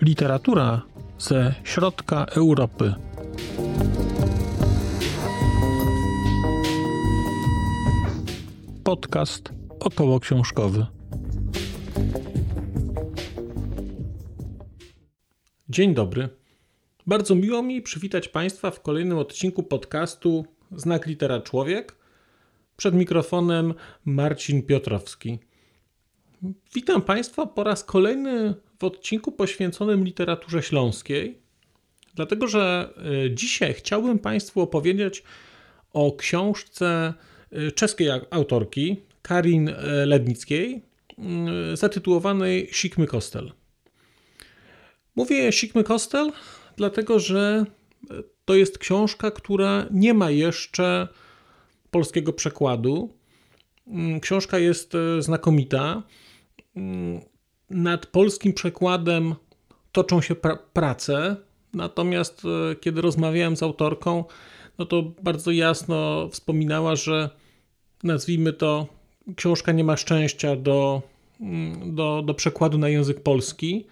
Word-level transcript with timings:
Literatura 0.00 0.82
ze 1.18 1.54
środka 1.64 2.24
Europy. 2.24 2.94
Podcast 8.84 9.52
około 9.80 10.20
książkowy. 10.20 10.86
Dzień 15.68 15.94
dobry. 15.94 16.28
Bardzo 17.06 17.34
miło 17.34 17.62
mi 17.62 17.82
przywitać 17.82 18.28
Państwa 18.28 18.70
w 18.70 18.82
kolejnym 18.82 19.18
odcinku 19.18 19.62
podcastu 19.62 20.44
Znak 20.76 21.06
Litera 21.06 21.40
Człowiek. 21.40 21.96
Przed 22.76 22.94
mikrofonem 22.94 23.74
Marcin 24.04 24.62
Piotrowski. 24.62 25.38
Witam 26.74 27.02
Państwa 27.02 27.46
po 27.46 27.64
raz 27.64 27.84
kolejny 27.84 28.54
w 28.78 28.84
odcinku 28.84 29.32
poświęconym 29.32 30.04
literaturze 30.04 30.62
śląskiej, 30.62 31.38
dlatego 32.14 32.46
że 32.46 32.94
e, 33.24 33.34
dzisiaj 33.34 33.74
chciałbym 33.74 34.18
Państwu 34.18 34.60
opowiedzieć 34.60 35.22
o 35.92 36.12
książce 36.12 37.14
e, 37.52 37.72
czeskiej 37.72 38.08
autorki 38.30 38.96
Karin 39.22 39.68
e, 39.68 40.06
Lednickiej 40.06 40.82
zatytułowanej 41.74 42.68
Sikmy 42.72 43.06
Kostel. 43.06 43.52
Mówię 45.16 45.52
Sikmy 45.52 45.84
Kostel, 45.84 46.32
dlatego 46.76 47.20
że 47.20 47.64
to 48.44 48.54
jest 48.54 48.78
książka, 48.78 49.30
która 49.30 49.86
nie 49.90 50.14
ma 50.14 50.30
jeszcze 50.30 51.08
polskiego 51.90 52.32
przekładu. 52.32 53.14
Mm, 53.86 54.20
książka 54.20 54.58
jest 54.58 54.92
znakomita. 55.18 56.02
Mm, 56.76 57.20
nad 57.70 58.06
polskim 58.06 58.52
przekładem 58.52 59.34
toczą 59.92 60.20
się 60.20 60.34
pra 60.34 60.56
prace, 60.56 61.36
natomiast 61.74 62.42
e, 62.44 62.76
kiedy 62.76 63.00
rozmawiałem 63.00 63.56
z 63.56 63.62
autorką, 63.62 64.24
no 64.78 64.86
to 64.86 65.02
bardzo 65.22 65.50
jasno 65.50 66.28
wspominała, 66.28 66.96
że 66.96 67.30
nazwijmy 68.02 68.52
to, 68.52 68.86
książka 69.36 69.72
nie 69.72 69.84
ma 69.84 69.96
szczęścia 69.96 70.56
do, 70.56 71.02
mm, 71.40 71.94
do, 71.94 72.22
do 72.26 72.34
przekładu 72.34 72.78
na 72.78 72.88
język 72.88 73.22
polski, 73.22 73.86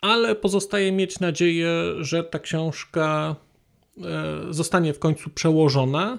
ale 0.00 0.34
pozostaje 0.34 0.92
mieć 0.92 1.20
nadzieję, 1.20 1.72
że 2.00 2.24
ta 2.24 2.38
książka 2.38 3.36
e, 3.96 4.02
zostanie 4.50 4.92
w 4.92 4.98
końcu 4.98 5.30
przełożona, 5.30 6.18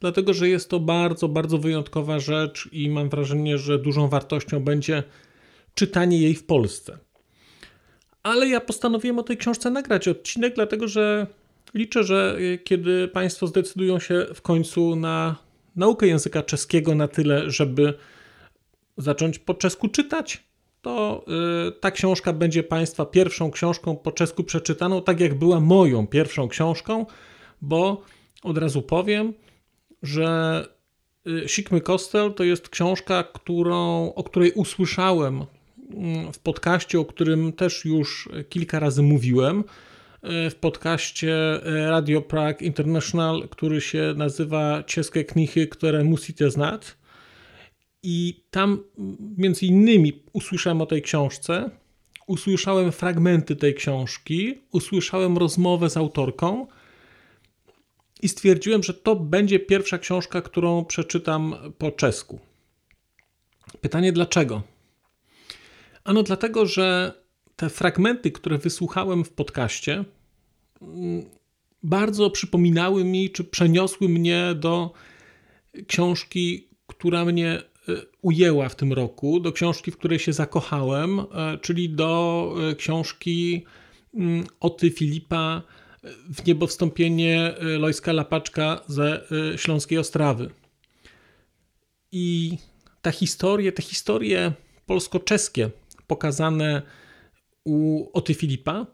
dlatego 0.00 0.34
że 0.34 0.48
jest 0.48 0.70
to 0.70 0.80
bardzo, 0.80 1.28
bardzo 1.28 1.58
wyjątkowa 1.58 2.20
rzecz 2.20 2.68
i 2.72 2.90
mam 2.90 3.08
wrażenie, 3.08 3.58
że 3.58 3.78
dużą 3.78 4.08
wartością 4.08 4.60
będzie 4.60 5.02
czytanie 5.74 6.18
jej 6.18 6.34
w 6.34 6.44
Polsce. 6.44 6.98
Ale 8.22 8.48
ja 8.48 8.60
postanowiłem 8.60 9.18
o 9.18 9.22
tej 9.22 9.36
książce 9.36 9.70
nagrać 9.70 10.08
odcinek, 10.08 10.54
dlatego 10.54 10.88
że 10.88 11.26
liczę, 11.74 12.04
że 12.04 12.38
kiedy 12.64 13.08
Państwo 13.08 13.46
zdecydują 13.46 14.00
się 14.00 14.26
w 14.34 14.42
końcu 14.42 14.96
na 14.96 15.36
naukę 15.76 16.06
języka 16.06 16.42
czeskiego 16.42 16.94
na 16.94 17.08
tyle, 17.08 17.50
żeby 17.50 17.94
zacząć 18.96 19.38
po 19.38 19.54
czesku 19.54 19.88
czytać, 19.88 20.47
to 20.82 21.24
yy, 21.26 21.72
ta 21.72 21.90
książka 21.90 22.32
będzie 22.32 22.62
Państwa 22.62 23.06
pierwszą 23.06 23.50
książką 23.50 23.96
po 23.96 24.12
czesku 24.12 24.44
przeczytaną, 24.44 25.02
tak 25.02 25.20
jak 25.20 25.34
była 25.34 25.60
moją 25.60 26.06
pierwszą 26.06 26.48
książką, 26.48 27.06
bo 27.62 28.02
od 28.42 28.58
razu 28.58 28.82
powiem, 28.82 29.32
że 30.02 30.64
y, 31.26 31.48
Sikmy 31.48 31.80
Kostel 31.80 32.34
to 32.34 32.44
jest 32.44 32.68
książka, 32.68 33.22
którą, 33.22 34.12
o 34.14 34.24
której 34.24 34.52
usłyszałem 34.52 35.44
w 36.32 36.38
podcaście, 36.38 37.00
o 37.00 37.04
którym 37.04 37.52
też 37.52 37.84
już 37.84 38.28
kilka 38.48 38.78
razy 38.78 39.02
mówiłem, 39.02 39.64
w 40.22 40.54
podcaście 40.60 41.60
Radio 41.64 42.22
Prague 42.22 42.64
International, 42.64 43.48
który 43.50 43.80
się 43.80 44.14
nazywa 44.16 44.82
Czeskie 44.82 45.24
knichy, 45.24 45.66
które 45.66 46.04
musicie 46.04 46.50
znać. 46.50 46.97
I 48.02 48.44
tam 48.50 48.84
między 49.38 49.66
innymi 49.66 50.22
usłyszałem 50.32 50.80
o 50.80 50.86
tej 50.86 51.02
książce, 51.02 51.70
usłyszałem 52.26 52.92
fragmenty 52.92 53.56
tej 53.56 53.74
książki, 53.74 54.58
usłyszałem 54.72 55.38
rozmowę 55.38 55.90
z 55.90 55.96
autorką 55.96 56.66
i 58.22 58.28
stwierdziłem, 58.28 58.82
że 58.82 58.94
to 58.94 59.16
będzie 59.16 59.58
pierwsza 59.58 59.98
książka, 59.98 60.42
którą 60.42 60.84
przeczytam 60.84 61.54
po 61.78 61.90
czesku. 61.90 62.38
Pytanie 63.80 64.12
dlaczego? 64.12 64.62
Ano 66.04 66.22
dlatego, 66.22 66.66
że 66.66 67.12
te 67.56 67.70
fragmenty, 67.70 68.30
które 68.30 68.58
wysłuchałem 68.58 69.24
w 69.24 69.30
podcaście, 69.30 70.04
mm, 70.82 71.24
bardzo 71.82 72.30
przypominały 72.30 73.04
mi, 73.04 73.30
czy 73.30 73.44
przeniosły 73.44 74.08
mnie 74.08 74.54
do 74.54 74.92
książki, 75.86 76.68
która 76.86 77.24
mnie 77.24 77.62
ujęła 78.22 78.68
w 78.68 78.76
tym 78.76 78.92
roku, 78.92 79.40
do 79.40 79.52
książki, 79.52 79.90
w 79.90 79.96
której 79.96 80.18
się 80.18 80.32
zakochałem, 80.32 81.20
e, 81.20 81.24
czyli 81.62 81.90
do 81.90 82.54
e, 82.70 82.74
książki 82.74 83.64
mm, 84.14 84.46
Oty 84.60 84.90
Filipa 84.90 85.62
w 86.34 86.46
niebowstąpienie 86.46 87.54
Lojska 87.60 88.12
Lapaczka 88.12 88.80
ze 88.86 89.24
Śląskiej 89.56 89.98
Ostrawy. 89.98 90.50
I 92.12 92.58
ta 93.02 93.10
historia, 93.10 93.72
te 93.72 93.82
historie 93.82 94.52
polsko-czeskie, 94.86 95.70
pokazane 96.06 96.82
u 97.64 98.08
Oty 98.12 98.34
Filipa, 98.34 98.86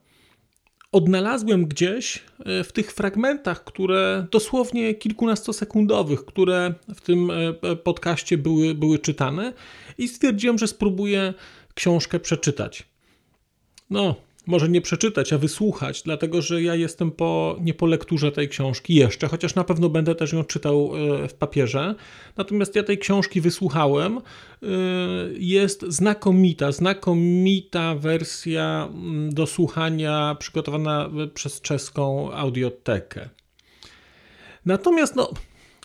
odnalazłem 0.95 1.67
gdzieś 1.67 2.23
e, 2.45 2.65
w 2.65 2.73
tych 2.73 2.93
fragmentach, 2.93 3.65
które 3.65 4.27
dosłownie 4.31 4.95
kilkunastosekundowych, 4.95 6.25
które 6.25 6.75
w 6.95 7.01
tym 7.01 7.31
e, 7.31 7.77
podcaście 7.77 8.39
były, 8.39 8.75
były 8.75 8.99
czytane 8.99 9.53
i 9.99 10.09
stwierdziłem, 10.09 10.59
że 10.59 10.67
spróbuję 10.67 11.35
książkę 11.75 12.21
przeczytać. 12.21 12.87
No, 13.91 14.15
może 14.47 14.69
nie 14.69 14.81
przeczytać, 14.81 15.33
a 15.33 15.39
wysłuchać, 15.39 16.03
dlatego 16.03 16.43
że 16.43 16.63
ja 16.63 16.75
jestem 16.75 17.11
po, 17.11 17.57
nie 17.61 17.75
po 17.75 17.87
lekturze 17.87 18.33
tej 18.33 18.49
książki 18.49 18.95
jeszcze, 18.95 19.29
chociaż 19.29 19.55
na 19.55 19.65
pewno 19.65 19.89
będę 19.89 20.15
też 20.15 20.33
ją 20.33 20.45
czytał 20.45 20.93
e, 21.25 21.29
w 21.29 21.35
papierze. 21.35 21.95
Natomiast 22.37 22.75
ja 22.77 22.83
tej 22.83 22.99
książki 22.99 23.41
wysłuchałem. 23.41 24.19
E, 24.19 24.23
jest 25.39 25.85
znakomita, 25.89 26.73
znakomita 26.73 27.95
wersja 27.95 28.89
mm, 28.91 29.35
do 29.35 29.47
słuchania 29.47 30.37
przygotowana 30.39 31.11
przez 31.35 31.61
czeską 31.61 32.33
audiotekę. 32.33 33.29
Natomiast, 34.67 35.17
no, 35.17 35.31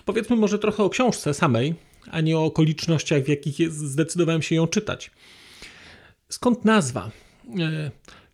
powiedzmy 0.06 0.36
może 0.36 0.60
trochę 0.60 0.84
o 0.84 0.90
książce 0.90 1.34
samej, 1.34 1.76
a 2.12 2.22
nie 2.22 2.38
o 2.38 2.46
okolicznościach, 2.46 3.24
w 3.24 3.28
jakich 3.28 3.72
zdecydowałem 3.72 4.42
się 4.42 4.56
ją 4.56 4.68
czytać. 4.68 5.12
Skąd 6.30 6.66
nazwa? 6.66 7.12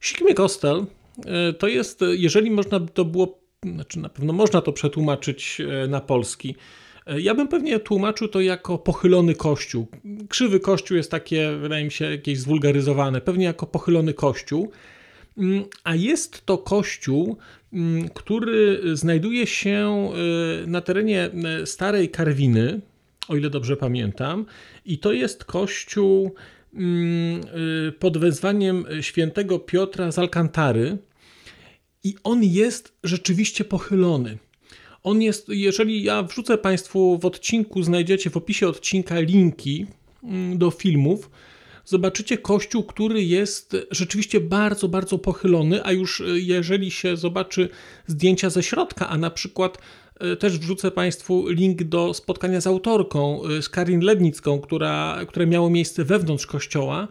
Sikmy 0.05 0.33
Kostel 0.33 0.85
e, 1.25 1.53
to 1.53 1.67
jest, 1.67 2.01
jeżeli 2.11 2.51
można 2.51 2.79
to 2.79 3.05
było, 3.05 3.39
znaczy 3.63 3.99
na 3.99 4.09
pewno 4.09 4.33
można 4.33 4.61
to 4.61 4.73
przetłumaczyć 4.73 5.61
e, 5.61 5.87
na 5.87 6.01
polski, 6.01 6.55
e, 7.05 7.21
ja 7.21 7.35
bym 7.35 7.47
pewnie 7.47 7.79
tłumaczył 7.79 8.27
to 8.27 8.41
jako 8.41 8.77
pochylony 8.77 9.35
kościół. 9.35 9.87
Krzywy 10.29 10.59
kościół 10.59 10.97
jest 10.97 11.11
takie, 11.11 11.51
wydaje 11.61 11.85
mi 11.85 11.91
się, 11.91 12.11
jakieś 12.11 12.39
zwulgaryzowane, 12.39 13.21
pewnie 13.21 13.45
jako 13.45 13.67
pochylony 13.67 14.13
kościół. 14.13 14.71
Mm, 15.37 15.63
a 15.83 15.95
jest 15.95 16.45
to 16.45 16.57
kościół, 16.57 17.37
mm, 17.73 18.09
który 18.09 18.81
znajduje 18.93 19.47
się 19.47 20.09
na 20.67 20.81
terenie 20.81 21.29
starej 21.65 22.09
Karwiny, 22.09 22.81
o 23.27 23.35
ile 23.35 23.49
dobrze 23.49 23.77
pamiętam, 23.77 24.45
i 24.85 24.97
to 24.97 25.13
jest 25.13 25.45
kościół 25.45 26.35
pod 27.99 28.17
wezwaniem 28.17 28.85
świętego 29.01 29.59
Piotra 29.59 30.11
z 30.11 30.19
Alcantary 30.19 30.97
i 32.03 32.15
on 32.23 32.43
jest 32.43 32.93
rzeczywiście 33.03 33.63
pochylony. 33.63 34.37
On 35.03 35.21
jest, 35.21 35.49
jeżeli 35.49 36.03
ja 36.03 36.23
wrzucę 36.23 36.57
Państwu 36.57 37.17
w 37.17 37.25
odcinku, 37.25 37.83
znajdziecie 37.83 38.29
w 38.29 38.37
opisie 38.37 38.67
odcinka 38.67 39.19
linki 39.19 39.85
mm, 40.23 40.57
do 40.57 40.71
filmów, 40.71 41.29
zobaczycie 41.85 42.37
kościół, 42.37 42.83
który 42.83 43.23
jest 43.23 43.75
rzeczywiście 43.91 44.39
bardzo, 44.39 44.87
bardzo 44.87 45.17
pochylony, 45.17 45.83
a 45.83 45.91
już 45.91 46.19
y, 46.19 46.41
jeżeli 46.41 46.91
się 46.91 47.17
zobaczy 47.17 47.69
zdjęcia 48.07 48.49
ze 48.49 48.63
środka, 48.63 49.09
a 49.09 49.17
na 49.17 49.29
przykład 49.29 49.77
też 50.39 50.59
wrzucę 50.59 50.91
Państwu 50.91 51.47
link 51.47 51.83
do 51.83 52.13
spotkania 52.13 52.61
z 52.61 52.67
autorką, 52.67 53.41
e, 53.45 53.61
z 53.61 53.69
Karin 53.69 54.01
Lednicką, 54.01 54.59
która, 54.59 55.19
które 55.27 55.47
miało 55.47 55.69
miejsce 55.69 56.03
wewnątrz 56.03 56.47
kościoła. 56.47 57.07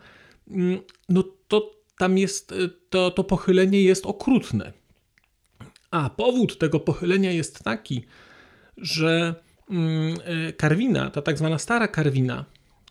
Mm, 0.50 0.78
no 1.08 1.24
to 1.48 1.70
tam 1.98 2.18
jest, 2.18 2.52
e, 2.52 2.54
to, 2.90 3.10
to 3.10 3.24
pochylenie 3.24 3.82
jest 3.82 4.06
okrutne. 4.06 4.72
A 5.90 6.10
powód 6.10 6.58
tego 6.58 6.80
pochylenia 6.80 7.32
jest 7.32 7.64
taki, 7.64 8.04
że 8.76 9.34
mm, 9.70 10.16
e, 10.24 10.52
Karwina, 10.52 11.10
ta 11.10 11.22
tak 11.22 11.38
zwana 11.38 11.58
stara 11.58 11.88
Karwina, 11.88 12.44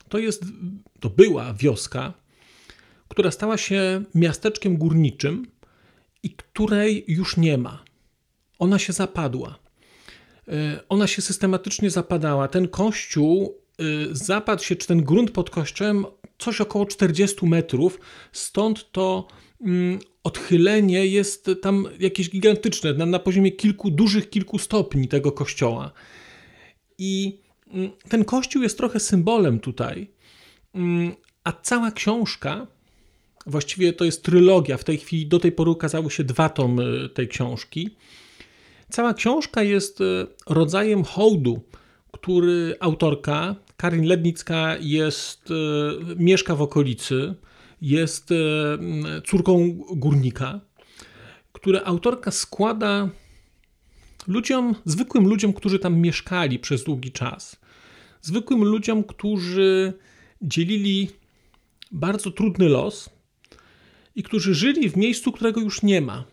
to 0.09 0.17
jest, 0.17 0.43
to 0.99 1.09
była 1.09 1.53
wioska, 1.53 2.13
która 3.07 3.31
stała 3.31 3.57
się 3.57 4.03
miasteczkiem 4.15 4.77
górniczym 4.77 5.47
i 6.23 6.29
której 6.29 7.05
już 7.07 7.37
nie 7.37 7.57
ma. 7.57 7.83
Ona 8.59 8.79
się 8.79 8.93
zapadła. 8.93 9.62
E, 10.47 10.83
ona 10.89 11.07
się 11.07 11.21
systematycznie 11.21 11.89
zapadała. 11.89 12.47
Ten 12.47 12.67
kościół 12.67 13.57
e, 13.79 13.83
zapadł 14.11 14.63
się, 14.63 14.75
czy 14.75 14.87
ten 14.87 15.03
grunt 15.03 15.31
pod 15.31 15.49
kościołem, 15.49 16.05
coś 16.37 16.61
około 16.61 16.85
40 16.85 17.45
metrów, 17.45 17.99
stąd 18.31 18.91
to 18.91 19.27
mm, 19.61 19.99
odchylenie 20.23 21.07
jest 21.07 21.49
tam 21.61 21.87
jakieś 21.99 22.29
gigantyczne, 22.29 22.93
na, 22.93 23.05
na 23.05 23.19
poziomie 23.19 23.51
kilku, 23.51 23.91
dużych 23.91 24.29
kilku 24.29 24.57
stopni 24.57 25.07
tego 25.07 25.31
kościoła. 25.31 25.91
I 26.97 27.39
mm, 27.67 27.91
ten 28.09 28.25
kościół 28.25 28.63
jest 28.63 28.77
trochę 28.77 28.99
symbolem 28.99 29.59
tutaj, 29.59 30.07
mm, 30.75 31.15
a 31.43 31.51
cała 31.51 31.91
książka, 31.91 32.67
właściwie 33.45 33.93
to 33.93 34.05
jest 34.05 34.23
trylogia, 34.23 34.77
w 34.77 34.83
tej 34.83 34.97
chwili 34.97 35.27
do 35.27 35.39
tej 35.39 35.51
pory 35.51 35.71
ukazały 35.71 36.11
się 36.11 36.23
dwa 36.23 36.49
tomy 36.49 37.09
tej 37.09 37.27
książki. 37.27 37.95
Cała 38.93 39.13
książka 39.13 39.63
jest 39.63 40.01
e, 40.01 40.03
rodzajem 40.49 41.03
hołdu, 41.03 41.61
który 42.11 42.75
autorka, 42.79 43.55
Karin 43.77 44.05
Lednicka, 44.05 44.77
jest, 44.81 45.49
e, 45.51 46.15
mieszka 46.15 46.55
w 46.55 46.61
okolicy, 46.61 47.35
jest 47.81 48.31
e, 48.31 48.35
córką 49.25 49.77
górnika, 49.95 50.59
które 51.53 51.83
autorka 51.83 52.31
składa 52.31 53.09
ludziom, 54.27 54.75
zwykłym 54.85 55.27
ludziom, 55.27 55.53
którzy 55.53 55.79
tam 55.79 55.97
mieszkali 55.99 56.59
przez 56.59 56.83
długi 56.83 57.11
czas. 57.11 57.61
Zwykłym 58.21 58.63
ludziom, 58.63 59.03
którzy 59.03 59.93
dzielili 60.41 61.09
bardzo 61.91 62.31
trudny 62.31 62.69
los 62.69 63.09
i 64.15 64.23
którzy 64.23 64.55
żyli 64.55 64.89
w 64.89 64.97
miejscu, 64.97 65.31
którego 65.31 65.61
już 65.61 65.83
nie 65.83 66.01
ma. 66.01 66.32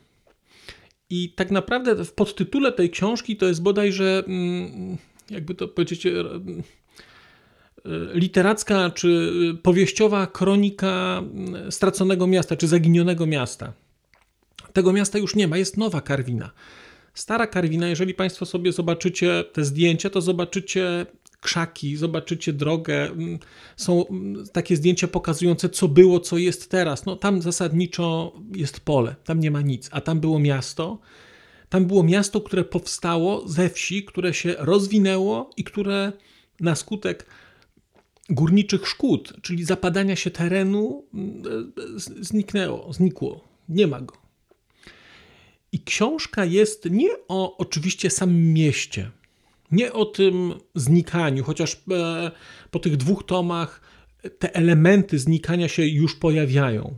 I 1.10 1.32
tak 1.36 1.50
naprawdę 1.50 2.04
w 2.04 2.12
podtytule 2.12 2.72
tej 2.72 2.90
książki 2.90 3.36
to 3.36 3.46
jest 3.46 3.62
bodajże, 3.62 4.22
mm, 4.26 4.96
jakby 5.30 5.54
to 5.54 5.68
powiedzieć, 5.68 6.06
e, 6.06 6.10
e, 6.10 6.20
literacka 8.14 8.90
czy 8.90 9.32
powieściowa 9.62 10.26
kronika 10.26 11.18
mm, 11.18 11.72
straconego 11.72 12.26
miasta, 12.26 12.56
czy 12.56 12.68
zaginionego 12.68 13.26
miasta. 13.26 13.72
Tego 14.72 14.92
miasta 14.92 15.18
już 15.18 15.34
nie 15.34 15.48
ma, 15.48 15.58
jest 15.58 15.76
nowa 15.76 16.00
Karwina. 16.00 16.50
Stara 17.14 17.46
Karwina, 17.46 17.88
jeżeli 17.88 18.14
Państwo 18.14 18.46
sobie 18.46 18.72
zobaczycie 18.72 19.44
te 19.52 19.64
zdjęcia, 19.64 20.10
to 20.10 20.20
zobaczycie 20.20 21.06
krzaki, 21.40 21.96
zobaczycie 21.96 22.52
drogę. 22.52 23.02
Mm, 23.02 23.38
są 23.76 24.06
mm, 24.06 24.46
takie 24.52 24.76
zdjęcia 24.76 25.08
pokazujące, 25.08 25.68
co 25.68 25.88
było, 25.88 26.20
co 26.20 26.38
jest 26.38 26.70
teraz. 26.70 27.06
No, 27.06 27.16
tam 27.16 27.42
zasadniczo 27.42 28.32
jest 28.54 28.80
pole, 28.80 29.16
tam 29.24 29.40
nie 29.40 29.50
ma 29.50 29.60
nic, 29.60 29.88
a 29.92 30.00
tam 30.00 30.20
było 30.20 30.38
miasto. 30.38 30.98
Tam 31.68 31.86
było 31.86 32.02
miasto, 32.02 32.40
które 32.40 32.64
powstało 32.64 33.48
ze 33.48 33.70
wsi, 33.70 34.04
które 34.04 34.34
się 34.34 34.54
rozwinęło 34.58 35.50
i 35.56 35.64
które 35.64 36.12
na 36.60 36.74
skutek 36.74 37.26
górniczych 38.30 38.88
szkód, 38.88 39.32
czyli 39.42 39.64
zapadania 39.64 40.16
się 40.16 40.30
terenu, 40.30 41.04
mm, 41.14 41.72
zniknęło, 42.20 42.92
znikło. 42.92 43.44
Nie 43.68 43.86
ma 43.86 44.00
go. 44.00 44.14
I 45.72 45.80
książka 45.80 46.44
jest 46.44 46.90
nie 46.90 47.10
o 47.28 47.56
oczywiście 47.56 48.10
samym 48.10 48.52
mieście, 48.52 49.10
nie 49.72 49.92
o 49.92 50.04
tym 50.04 50.54
znikaniu, 50.74 51.44
chociaż 51.44 51.82
e, 51.90 52.30
po 52.70 52.78
tych 52.78 52.96
dwóch 52.96 53.26
tomach 53.26 53.80
te 54.38 54.54
elementy 54.54 55.18
znikania 55.18 55.68
się 55.68 55.86
już 55.86 56.16
pojawiają. 56.16 56.96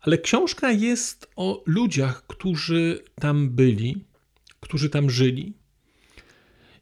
Ale 0.00 0.18
książka 0.18 0.72
jest 0.72 1.30
o 1.36 1.62
ludziach, 1.66 2.26
którzy 2.26 3.04
tam 3.14 3.50
byli, 3.50 4.04
którzy 4.60 4.90
tam 4.90 5.10
żyli. 5.10 5.52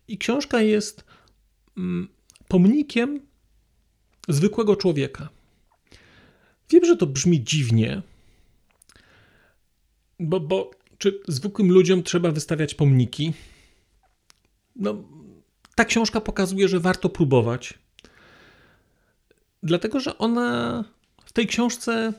I 0.09 0.19
książka 0.19 0.61
jest 0.61 1.05
mm, 1.77 2.09
pomnikiem 2.49 3.21
zwykłego 4.29 4.77
człowieka. 4.77 5.29
Wiem, 6.71 6.85
że 6.85 6.97
to 6.97 7.07
brzmi 7.07 7.45
dziwnie, 7.45 8.03
bo, 10.21 10.41
bo 10.41 10.71
czy 10.99 11.21
zwykłym 11.29 11.73
ludziom 11.73 12.03
trzeba 12.03 12.31
wystawiać 12.31 12.75
pomniki? 12.75 13.33
No, 14.77 15.05
ta 15.75 15.85
książka 15.85 16.21
pokazuje, 16.21 16.69
że 16.69 16.81
warto 16.81 17.09
próbować. 17.09 17.75
Dlatego, 19.63 20.01
że 20.01 20.19
ona 20.19 20.85
w 21.25 21.33
tej 21.33 21.47
książce 21.47 22.13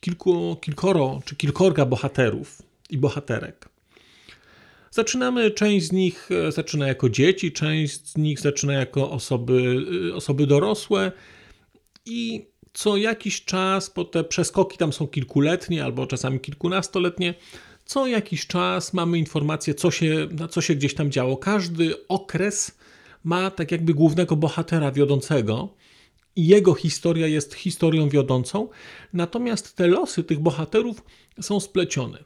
kilku, 0.00 0.56
kilkoro 0.60 1.20
czy 1.24 1.36
kilkorga 1.36 1.86
bohaterów 1.86 2.62
i 2.90 2.98
bohaterek. 2.98 3.68
Zaczynamy, 4.90 5.50
część 5.50 5.86
z 5.86 5.92
nich 5.92 6.28
e, 6.32 6.52
zaczyna 6.52 6.88
jako 6.88 7.08
dzieci, 7.08 7.52
część 7.52 8.08
z 8.08 8.16
nich 8.16 8.40
zaczyna 8.40 8.72
jako 8.72 9.10
osoby, 9.10 9.86
e, 10.10 10.14
osoby 10.14 10.46
dorosłe 10.46 11.12
i 12.06 12.46
co 12.72 12.96
jakiś 12.96 13.44
czas, 13.44 13.92
bo 13.96 14.04
te 14.04 14.24
przeskoki 14.24 14.78
tam 14.78 14.92
są 14.92 15.06
kilkuletnie 15.06 15.84
albo 15.84 16.06
czasami 16.06 16.40
kilkunastoletnie, 16.40 17.34
co 17.90 18.06
jakiś 18.06 18.46
czas 18.46 18.92
mamy 18.92 19.18
informację, 19.18 19.74
co 19.74 19.90
się, 19.90 20.28
co 20.50 20.60
się 20.60 20.74
gdzieś 20.74 20.94
tam 20.94 21.10
działo. 21.10 21.36
Każdy 21.36 22.08
okres 22.08 22.78
ma 23.24 23.50
tak 23.50 23.72
jakby 23.72 23.94
głównego 23.94 24.36
bohatera 24.36 24.92
wiodącego 24.92 25.74
i 26.36 26.46
jego 26.46 26.74
historia 26.74 27.26
jest 27.26 27.54
historią 27.54 28.08
wiodącą, 28.08 28.68
natomiast 29.12 29.76
te 29.76 29.86
losy 29.86 30.24
tych 30.24 30.40
bohaterów 30.40 31.02
są 31.40 31.60
splecione 31.60 32.24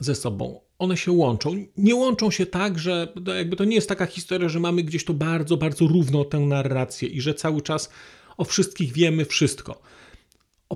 ze 0.00 0.14
sobą. 0.14 0.60
One 0.78 0.96
się 0.96 1.12
łączą. 1.12 1.64
Nie 1.76 1.94
łączą 1.94 2.30
się 2.30 2.46
tak, 2.46 2.78
że 2.78 3.12
jakby 3.36 3.56
to 3.56 3.64
nie 3.64 3.74
jest 3.74 3.88
taka 3.88 4.06
historia, 4.06 4.48
że 4.48 4.60
mamy 4.60 4.82
gdzieś 4.82 5.04
to 5.04 5.14
bardzo, 5.14 5.56
bardzo 5.56 5.86
równo 5.86 6.24
tę 6.24 6.38
narrację 6.38 7.08
i 7.08 7.20
że 7.20 7.34
cały 7.34 7.62
czas 7.62 7.90
o 8.36 8.44
wszystkich 8.44 8.92
wiemy 8.92 9.24
wszystko. 9.24 9.80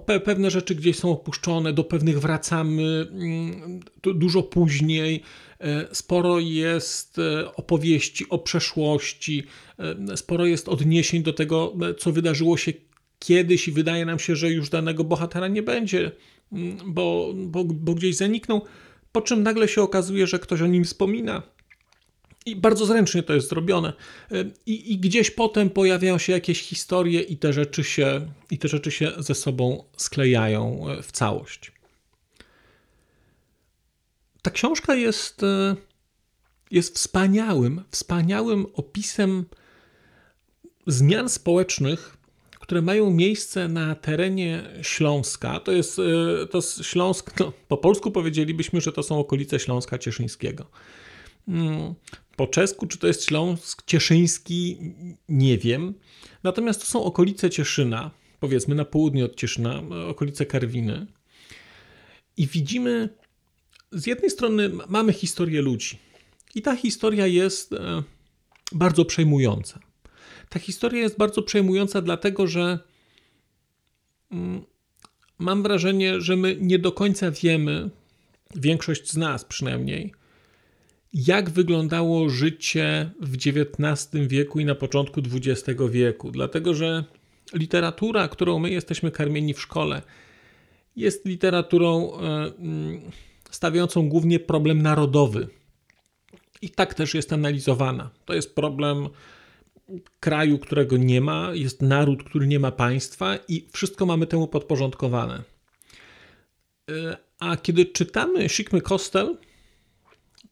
Pewne 0.01 0.51
rzeczy 0.51 0.75
gdzieś 0.75 0.97
są 0.97 1.11
opuszczone, 1.11 1.73
do 1.73 1.85
pewnych 1.85 2.21
wracamy 2.21 3.07
mm, 3.11 3.81
dużo 4.03 4.43
później. 4.43 5.23
E, 5.61 5.95
sporo 5.95 6.39
jest 6.39 7.19
e, 7.19 7.55
opowieści 7.55 8.29
o 8.29 8.39
przeszłości, 8.39 9.45
e, 9.79 10.17
sporo 10.17 10.47
jest 10.47 10.69
odniesień 10.69 11.23
do 11.23 11.33
tego, 11.33 11.75
co 11.99 12.13
wydarzyło 12.13 12.57
się 12.57 12.73
kiedyś, 13.19 13.69
i 13.69 13.73
wydaje 13.73 14.07
nam 14.07 14.19
się, 14.19 14.37
że 14.37 14.51
już 14.51 14.71
danego 14.71 15.05
bohatera 15.05 15.49
nie 15.49 15.63
będzie, 15.63 16.11
mm, 16.53 16.79
bo, 16.87 17.35
bo, 17.37 17.65
bo 17.65 17.95
gdzieś 17.95 18.17
zaniknął. 18.17 18.63
Po 19.13 19.21
czym 19.21 19.43
nagle 19.43 19.69
się 19.69 19.83
okazuje, 19.83 20.27
że 20.27 20.39
ktoś 20.39 20.61
o 20.61 20.67
nim 20.67 20.85
wspomina, 20.85 21.43
i 22.47 22.57
bardzo 22.57 22.87
zręcznie 22.87 23.23
to 23.23 23.35
jest 23.35 23.49
zrobione. 23.49 23.93
I, 24.67 24.93
I, 24.93 24.99
gdzieś 24.99 25.31
potem 25.31 25.71
pojawiają 25.71 26.19
się 26.19 26.33
jakieś 26.33 26.63
historie, 26.63 27.21
i 27.21 27.37
te, 27.37 27.53
rzeczy 27.53 27.85
się, 27.85 28.29
i 28.51 28.59
te 28.59 28.69
rzeczy 28.69 28.91
się 28.91 29.13
ze 29.19 29.35
sobą 29.35 29.85
sklejają 29.97 30.91
e, 30.91 31.03
w 31.03 31.13
całość. 31.13 31.73
Ta 34.43 34.51
książka 34.51 34.95
jest, 34.95 35.43
e, 35.43 35.77
jest 36.71 36.97
wspaniałym, 36.97 37.83
wspaniałym 37.91 38.67
opisem 38.75 39.45
zmian 40.87 41.29
społecznych, 41.29 42.17
które 42.61 42.83
mają 42.83 43.11
miejsce 43.11 43.69
na 43.69 43.95
terenie 43.95 44.63
Śląska. 44.83 45.61
To 45.61 45.73
jest, 45.73 45.99
e, 45.99 46.47
to 46.47 46.59
jest 46.59 46.85
Śląsk, 46.85 47.41
no, 47.41 47.53
po 47.69 47.77
polsku 47.77 48.11
powiedzielibyśmy, 48.11 48.81
że 48.81 48.93
to 48.93 49.03
są 49.03 49.19
okolice 49.19 49.59
Śląska 49.59 49.99
Cieszyńskiego. 49.99 50.67
Po 52.37 52.47
czesku, 52.47 52.87
czy 52.87 52.99
to 52.99 53.07
jest 53.07 53.25
Śląsk 53.25 53.83
Cieszyński, 53.87 54.79
nie 55.29 55.59
wiem. 55.59 55.95
Natomiast 56.43 56.81
to 56.81 56.87
są 56.87 57.05
okolice 57.05 57.51
Cieszyna, 57.51 58.11
powiedzmy 58.41 58.75
na 58.75 58.85
południe 58.85 59.25
od 59.25 59.37
Cieszyna, 59.37 59.83
okolice 60.09 60.47
Karwiny. 60.47 61.07
I 62.37 62.47
widzimy, 62.47 63.09
z 63.93 64.07
jednej 64.07 64.31
strony 64.31 64.71
mamy 64.89 65.13
historię 65.13 65.63
ludzi. 65.63 65.99
I 66.55 66.63
ta 66.63 66.77
historia 66.77 67.27
jest 67.27 67.73
e, 67.73 68.03
bardzo 68.73 69.05
przejmująca. 69.05 69.81
Ta 70.49 70.59
historia 70.59 71.01
jest 71.01 71.17
bardzo 71.17 71.43
przejmująca, 71.43 72.03
dlatego 72.03 72.47
że 72.47 72.79
mm, 74.31 74.63
mam 75.39 75.63
wrażenie, 75.63 76.21
że 76.21 76.37
my 76.37 76.57
nie 76.61 76.79
do 76.79 76.93
końca 76.93 77.31
wiemy, 77.31 77.91
większość 78.57 79.11
z 79.11 79.17
nas 79.17 79.45
przynajmniej, 79.45 80.13
jak 81.13 81.51
wyglądało 81.51 82.29
życie 82.29 83.11
w 83.21 83.35
XIX 83.35 84.29
wieku 84.29 84.61
i 84.61 84.65
na 84.65 84.75
początku 84.75 85.21
XX 85.21 85.81
wieku. 85.91 86.31
Dlatego, 86.31 86.75
że 86.75 87.05
literatura, 87.55 88.29
którą 88.29 88.59
my 88.59 88.71
jesteśmy 88.71 89.11
karmieni 89.11 89.55
w 89.55 89.61
szkole, 89.61 90.03
jest 90.97 91.27
literaturą 91.27 92.13
e, 92.13 92.19
mm, 92.59 93.01
stawiającą 93.51 94.09
głównie 94.09 94.41
problem 94.41 94.83
narodowy. 94.83 95.49
I 96.63 96.71
tak 96.71 96.95
też 96.95 97.15
jest 97.15 97.33
analizowana. 97.33 98.11
To 98.25 98.35
jest 98.35 98.55
problem 98.55 99.09
kraju, 100.21 100.59
którego 100.59 100.97
nie 100.97 101.21
ma, 101.21 101.51
jest 101.55 101.83
naród, 101.83 102.25
który 102.25 102.47
nie 102.47 102.59
ma 102.61 102.73
państwa, 102.73 103.37
i 103.49 103.67
wszystko 103.73 104.07
mamy 104.07 104.27
temu 104.27 104.49
podporządkowane. 104.49 105.43
E, 106.91 107.17
a 107.39 107.57
kiedy 107.57 107.87
czytamy 107.87 108.49
Sikmy 108.49 108.81
Kostel, 108.81 109.37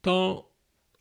to 0.00 0.49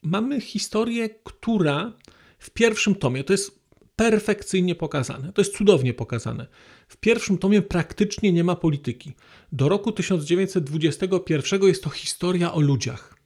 mamy 0.01 0.41
historię, 0.41 1.09
która 1.23 1.93
w 2.39 2.49
pierwszym 2.49 2.95
tomie 2.95 3.23
to 3.23 3.33
jest 3.33 3.59
perfekcyjnie 3.95 4.75
pokazane, 4.75 5.33
to 5.33 5.41
jest 5.41 5.57
cudownie 5.57 5.93
pokazane. 5.93 6.47
W 6.87 6.97
pierwszym 6.97 7.37
tomie 7.37 7.61
praktycznie 7.61 8.31
nie 8.33 8.43
ma 8.43 8.55
polityki. 8.55 9.13
Do 9.51 9.69
roku 9.69 9.91
1921 9.91 11.63
jest 11.63 11.83
to 11.83 11.89
historia 11.89 12.53
o 12.53 12.59
ludziach. 12.59 13.19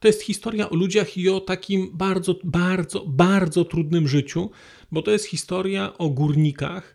To 0.00 0.08
jest 0.08 0.22
historia 0.22 0.70
o 0.70 0.74
ludziach 0.74 1.16
i 1.16 1.28
o 1.28 1.40
takim 1.40 1.90
bardzo, 1.92 2.34
bardzo, 2.44 3.04
bardzo 3.06 3.64
trudnym 3.64 4.08
życiu, 4.08 4.50
bo 4.92 5.02
to 5.02 5.10
jest 5.10 5.24
historia 5.24 5.98
o 5.98 6.08
górnikach, 6.10 6.94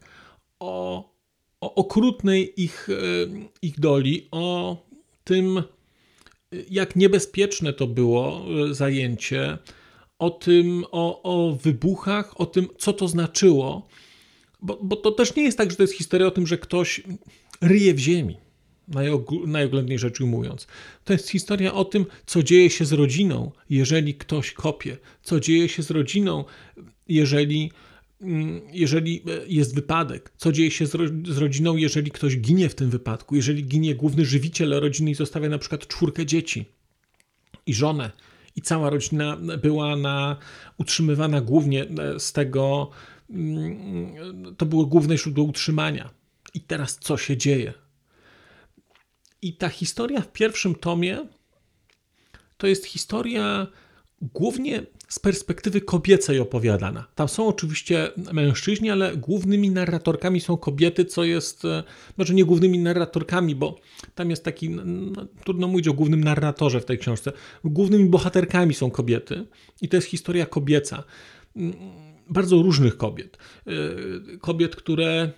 o, 0.60 1.14
o 1.62 1.76
okrutnej 1.76 2.62
ich, 2.64 2.90
e, 2.90 2.94
ich 3.62 3.80
doli, 3.80 4.28
o 4.32 4.78
tym, 5.24 5.64
jak 6.70 6.96
niebezpieczne 6.96 7.74
to 7.74 7.88
było 7.88 8.46
e, 8.70 8.74
zajęcie, 8.74 9.58
o 10.20 10.30
tym, 10.30 10.86
o, 10.92 11.22
o 11.24 11.56
wybuchach, 11.56 12.42
o 12.42 12.46
tym, 12.46 12.68
co 12.78 12.94
to 12.94 13.08
znaczyło. 13.08 13.88
Bo, 14.62 14.80
bo 14.84 14.96
to 14.96 15.12
też 15.12 15.36
nie 15.36 15.44
jest 15.44 15.58
tak, 15.58 15.72
że 15.72 15.78
to 15.78 15.84
jest 15.84 15.94
historia 15.94 16.28
o 16.28 16.32
tym, 16.32 16.48
że 16.48 16.58
ktoś 16.58 17.02
ryje 17.62 17.94
w 17.94 18.00
ziemi, 18.00 18.38
najoględniej 19.48 20.00
rzecz 20.00 20.22
ujmując. 20.22 20.68
To 21.04 21.14
jest 21.14 21.30
historia 21.30 21.74
o 21.74 21.86
tym, 21.86 22.06
co 22.26 22.44
dzieje 22.44 22.70
się 22.70 22.86
z 22.86 22.94
rodziną, 22.94 23.52
jeżeli 23.70 24.16
ktoś 24.16 24.52
kopie, 24.52 24.98
co 25.22 25.40
dzieje 25.40 25.70
się 25.70 25.84
z 25.84 25.92
rodziną, 25.92 26.44
jeżeli 27.08 27.72
jeżeli 28.72 29.24
e, 29.28 29.48
jest 29.48 29.76
wypadek, 29.76 30.34
co 30.38 30.52
dzieje 30.52 30.72
się 30.72 30.86
z, 30.86 31.38
rodziną, 31.38 31.76
jeżeli 31.76 32.12
ktoś 32.12 32.38
ginie 32.38 32.70
w 32.70 32.76
tym 32.76 32.90
wypadku, 32.90 33.36
jeżeli 33.36 33.66
ginie 33.66 33.96
główny 33.96 34.26
żywiciel 34.26 34.80
rodziny 34.80 35.12
i 35.12 35.16
zostawia 35.16 35.50
na 35.50 35.58
przykład 35.58 35.88
czwórkę 35.88 36.26
dzieci 36.26 36.66
i 37.66 37.74
żonę, 37.74 38.12
i 38.56 38.62
cała 38.62 38.90
rodzina 38.90 39.38
była 39.38 39.96
na, 39.96 40.38
utrzymywana 40.78 41.42
głównie 41.42 41.84
e, 41.84 42.20
z 42.20 42.34
tego, 42.34 42.90
mm, 43.30 44.56
to 44.58 44.66
było 44.66 44.86
główne 44.86 45.18
źródło 45.18 45.44
utrzymania. 45.44 46.10
I 46.54 46.62
teraz 46.62 46.98
co 47.00 47.18
się 47.18 47.38
dzieje? 47.38 47.74
I 49.42 49.54
ta 49.54 49.70
historia 49.70 50.22
w 50.22 50.32
pierwszym 50.32 50.76
tomie 50.76 51.28
to 52.58 52.68
jest 52.68 52.86
historia 52.86 53.68
głównie 54.22 54.84
z 55.08 55.20
perspektywy 55.20 55.82
kobiecej 55.82 56.40
opowiadana. 56.40 57.08
Tam 57.16 57.28
są 57.28 57.48
oczywiście 57.48 58.12
mężczyźni, 58.34 58.90
ale 58.90 59.18
głównymi 59.18 59.70
narratorkami 59.70 60.42
są 60.42 60.58
kobiety, 60.58 61.06
co 61.06 61.24
jest, 61.24 61.66
e, 61.66 61.84
może 62.18 62.34
nie 62.34 62.46
głównymi 62.46 62.80
narratorkami, 62.80 63.56
bo 63.56 63.80
tam 64.16 64.30
jest 64.30 64.44
taki, 64.44 64.70
no, 64.70 65.26
trudno 65.44 65.68
mówić 65.68 65.88
o 65.88 65.94
głównym 65.94 66.24
narratorze 66.24 66.82
w 66.82 66.86
tej 66.86 66.98
książce. 66.98 67.32
Głównymi 67.64 68.10
bohaterkami 68.10 68.74
są 68.74 68.92
kobiety 68.92 69.46
i 69.82 69.90
to 69.90 69.98
jest 69.98 70.08
historia 70.08 70.46
kobieca. 70.46 71.04
Mm, 71.56 71.74
bardzo 72.30 72.62
różnych 72.62 72.98
kobiet. 72.98 73.38
E, 73.68 73.72
kobiet, 74.38 74.76
które 74.76 75.32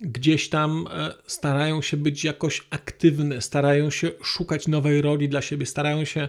gdzieś 0.00 0.48
tam 0.48 0.86
e, 0.90 1.14
starają 1.26 1.82
się 1.82 1.96
być 1.96 2.24
jakoś 2.24 2.66
aktywne, 2.70 3.40
starają 3.40 3.90
się 3.90 4.10
szukać 4.22 4.68
nowej 4.68 5.02
roli 5.02 5.28
dla 5.28 5.42
siebie, 5.42 5.66
starają 5.66 6.04
się, 6.04 6.28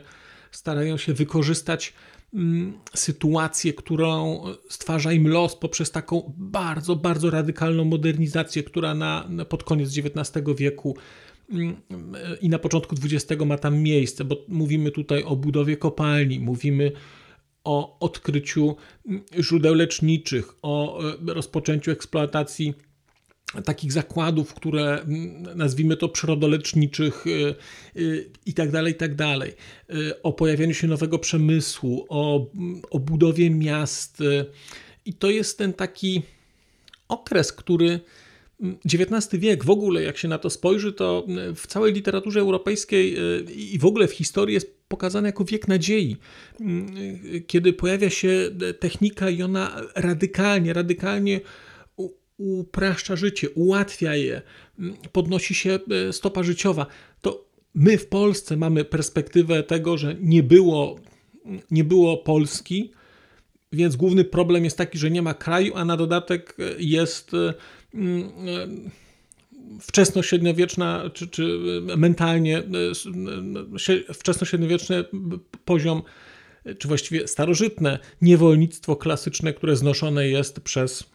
starają 0.52 0.98
się 0.98 1.14
wykorzystać 1.14 1.94
sytuację, 2.96 3.74
którą 3.74 4.42
stwarza 4.70 5.14
im 5.14 5.28
los 5.28 5.56
poprzez 5.56 5.92
taką 5.92 6.34
bardzo, 6.38 6.96
bardzo 6.96 7.30
radykalną 7.30 7.86
modernizację, 7.86 8.64
która 8.64 8.96
na, 8.96 9.30
pod 9.50 9.64
koniec 9.64 9.98
XIX 9.98 10.46
wieku 10.58 10.98
mm, 11.52 11.76
i 12.42 12.50
na 12.50 12.60
początku 12.60 12.96
XX 13.04 13.46
ma 13.46 13.58
tam 13.58 13.80
miejsce, 13.80 14.26
bo 14.26 14.46
mówimy 14.48 14.92
tutaj 14.92 15.24
o 15.24 15.36
budowie 15.36 15.78
kopalni, 15.78 16.40
mówimy 16.40 16.92
o 17.64 18.00
odkryciu 18.00 18.76
mm, 19.08 19.24
źródeł 19.40 19.74
leczniczych, 19.74 20.56
o 20.62 21.04
e, 21.12 21.34
rozpoczęciu 21.34 21.92
eksploatacji 21.92 22.74
takich 23.62 23.92
zakładów, 23.92 24.54
które 24.54 25.02
mm, 25.02 25.58
nazwijmy 25.58 25.98
to 25.98 26.10
przyrodoleczniczych 26.10 27.28
y, 27.28 27.56
y, 27.96 28.30
i 28.46 28.54
tak 28.54 28.72
dalej, 28.72 28.94
i 28.94 28.96
tak 28.96 29.16
dalej, 29.16 29.54
y, 29.90 30.22
o 30.22 30.34
pojawianiu 30.34 30.74
się 30.74 30.88
nowego 30.88 31.20
przemysłu, 31.20 32.06
o, 32.10 32.48
o 32.90 33.00
budowie 33.00 33.50
miast. 33.50 34.24
I 35.06 35.14
to 35.14 35.30
jest 35.30 35.58
ten 35.58 35.74
taki 35.74 36.22
okres, 37.08 37.54
który 37.54 38.00
XIX 38.86 39.34
mm, 39.34 39.42
wiek 39.42 39.66
w 39.66 39.70
ogóle, 39.70 40.04
jak 40.04 40.18
się 40.18 40.28
na 40.28 40.38
to 40.38 40.50
spojrzy, 40.50 40.94
to 40.94 41.28
w 41.56 41.68
całej 41.68 41.94
literaturze 41.94 42.40
europejskiej 42.40 43.18
i 43.74 43.80
w 43.80 43.86
ogóle 43.86 44.08
w 44.08 44.12
historii 44.12 44.54
jest 44.54 44.76
pokazany 44.88 45.28
jako 45.28 45.46
wiek 45.46 45.68
nadziei, 45.68 46.18
mm, 46.62 46.88
kiedy 47.48 47.74
pojawia 47.74 48.10
się 48.10 48.50
technika 48.80 49.30
i 49.30 49.44
ona 49.44 49.82
radykalnie, 49.96 50.74
radykalnie 50.74 51.42
upraszcza 52.38 53.16
życie, 53.16 53.50
ułatwia 53.50 54.16
je, 54.16 54.42
podnosi 55.12 55.56
się 55.56 55.80
e, 56.10 56.14
stopa 56.14 56.44
życiowa, 56.44 56.86
to 57.22 57.46
my 57.74 57.98
w 57.98 58.08
Polsce 58.08 58.58
mamy 58.58 58.86
perspektywę 58.86 59.64
tego, 59.64 59.98
że 59.98 60.16
nie 60.20 60.44
było, 60.44 61.00
nie 61.72 61.84
było 61.84 62.18
Polski, 62.18 62.92
więc 63.72 63.96
główny 63.96 64.24
problem 64.24 64.64
jest 64.64 64.78
taki, 64.78 64.98
że 64.98 65.12
nie 65.12 65.22
ma 65.22 65.34
kraju, 65.34 65.74
a 65.76 65.86
na 65.86 65.98
dodatek 65.98 66.58
jest 66.78 67.32
e, 67.34 67.54
wczesnośredniowieczna, 69.82 71.10
czy, 71.14 71.28
czy 71.28 71.60
mentalnie 71.98 72.58
e, 72.58 74.14
wczesnośredniowieczny 74.14 75.06
poziom, 75.66 76.02
czy 76.80 76.88
właściwie 76.88 77.28
starożytne 77.28 78.00
niewolnictwo 78.22 78.96
klasyczne, 78.96 79.54
które 79.54 79.76
znoszone 79.76 80.28
jest 80.28 80.60
przez 80.60 81.04
mm, 81.04 81.15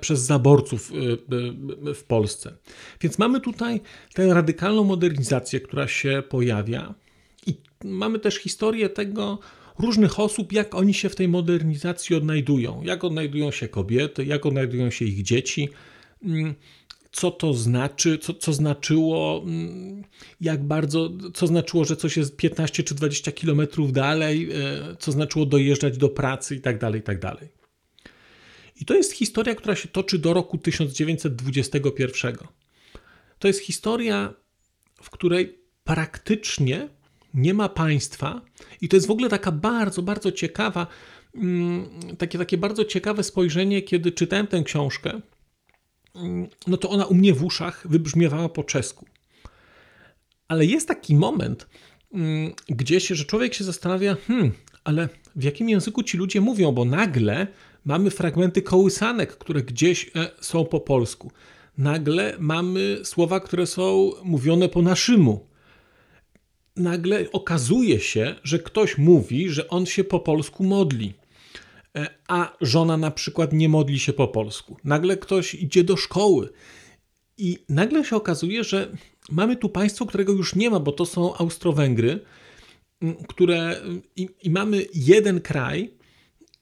przez 0.00 0.20
zaborców 0.20 0.92
w 1.94 2.04
Polsce. 2.04 2.56
Więc 3.00 3.18
mamy 3.18 3.40
tutaj 3.40 3.80
tę 4.14 4.34
radykalną 4.34 4.84
modernizację, 4.84 5.60
która 5.60 5.88
się 5.88 6.22
pojawia, 6.28 6.94
i 7.46 7.54
mamy 7.84 8.18
też 8.18 8.36
historię 8.36 8.88
tego, 8.88 9.38
różnych 9.78 10.20
osób, 10.20 10.52
jak 10.52 10.74
oni 10.74 10.94
się 10.94 11.08
w 11.08 11.16
tej 11.16 11.28
modernizacji 11.28 12.16
odnajdują. 12.16 12.82
Jak 12.84 13.04
odnajdują 13.04 13.50
się 13.50 13.68
kobiety, 13.68 14.24
jak 14.24 14.46
odnajdują 14.46 14.90
się 14.90 15.04
ich 15.04 15.22
dzieci, 15.22 15.68
mm, 16.24 16.54
co 17.12 17.30
to 17.30 17.54
znaczy, 17.54 18.18
co, 18.18 18.34
co 18.34 18.52
znaczyło, 18.52 19.42
mm, 19.46 20.04
jak 20.40 20.64
bardzo, 20.64 21.10
co 21.34 21.46
znaczyło, 21.46 21.84
że 21.84 21.96
coś 21.96 22.16
jest 22.16 22.36
15 22.36 22.82
czy 22.82 22.94
20 22.94 23.32
kilometrów 23.32 23.92
dalej, 23.92 24.50
e, 24.52 24.96
co 24.98 25.12
znaczyło 25.12 25.46
dojeżdżać 25.46 25.98
do 25.98 26.08
pracy 26.08 26.56
i 26.56 26.60
tak 26.60 26.78
dalej, 26.78 27.00
i 27.00 27.04
tak 27.04 27.20
dalej. 27.20 27.57
I 28.80 28.84
to 28.84 28.94
jest 28.94 29.12
historia, 29.12 29.54
która 29.54 29.76
się 29.76 29.88
toczy 29.88 30.18
do 30.18 30.34
roku 30.34 30.58
1921. 30.58 32.36
To 33.38 33.48
jest 33.48 33.60
historia, 33.60 34.34
w 35.02 35.10
której 35.10 35.58
praktycznie 35.84 36.88
nie 37.34 37.54
ma 37.54 37.68
państwa 37.68 38.40
i 38.80 38.88
to 38.88 38.96
jest 38.96 39.06
w 39.06 39.10
ogóle 39.10 39.28
taka 39.28 39.52
bardzo, 39.52 40.02
bardzo 40.02 40.32
ciekawa, 40.32 40.86
mm, 41.34 41.88
takie, 42.18 42.38
takie 42.38 42.58
bardzo 42.58 42.84
ciekawe 42.84 43.22
spojrzenie, 43.22 43.82
kiedy 43.82 44.12
czytałem 44.12 44.46
tę 44.46 44.62
książkę, 44.62 45.20
mm, 46.14 46.48
no 46.66 46.76
to 46.76 46.90
ona 46.90 47.06
u 47.06 47.14
mnie 47.14 47.34
w 47.34 47.44
uszach 47.44 47.86
wybrzmiewała 47.88 48.48
po 48.48 48.64
czesku. 48.64 49.06
Ale 50.48 50.66
jest 50.66 50.88
taki 50.88 51.14
moment 51.14 51.66
mm, 52.12 52.52
gdzieś, 52.68 53.06
że 53.08 53.24
człowiek 53.24 53.54
się 53.54 53.64
zastanawia, 53.64 54.16
hmm, 54.26 54.52
ale 54.84 55.08
w 55.36 55.42
jakim 55.42 55.68
języku 55.68 56.02
ci 56.02 56.16
ludzie 56.16 56.40
mówią, 56.40 56.72
bo 56.72 56.84
nagle 56.84 57.46
mamy 57.84 58.10
fragmenty 58.10 58.62
kołysanek, 58.62 59.36
które 59.36 59.62
gdzieś 59.62 60.10
e, 60.16 60.30
są 60.40 60.64
po 60.64 60.80
polsku. 60.80 61.32
Nagle 61.78 62.36
mamy 62.38 62.98
słowa, 63.04 63.40
które 63.40 63.66
są 63.66 64.10
mówione 64.24 64.68
po 64.68 64.82
naszymu 64.82 65.48
nagle 66.78 67.26
okazuje 67.32 68.00
się, 68.00 68.34
że 68.42 68.58
ktoś 68.58 68.98
mówi, 68.98 69.50
że 69.50 69.68
on 69.68 69.86
się 69.86 70.04
po 70.04 70.20
polsku 70.20 70.64
modli, 70.64 71.14
e, 71.96 72.06
a 72.28 72.56
żona 72.60 72.96
na 72.96 73.10
przykład 73.10 73.52
nie 73.52 73.68
modli 73.68 73.98
się 73.98 74.12
po 74.12 74.28
polsku. 74.28 74.76
Nagle 74.84 75.16
ktoś 75.16 75.54
idzie 75.54 75.84
do 75.84 75.96
szkoły 75.96 76.48
i 77.38 77.58
nagle 77.68 78.04
się 78.04 78.16
okazuje, 78.16 78.64
że 78.64 78.92
mamy 79.30 79.56
tu 79.56 79.68
państwo, 79.68 80.06
którego 80.06 80.32
już 80.32 80.54
nie 80.54 80.70
ma, 80.70 80.80
bo 80.80 80.92
to 80.92 81.06
są 81.06 81.34
Austro-Węgry, 81.34 82.20
które 83.28 83.80
i, 84.16 84.28
i 84.42 84.50
mamy 84.50 84.86
jeden 84.94 85.40
kraj, 85.40 85.90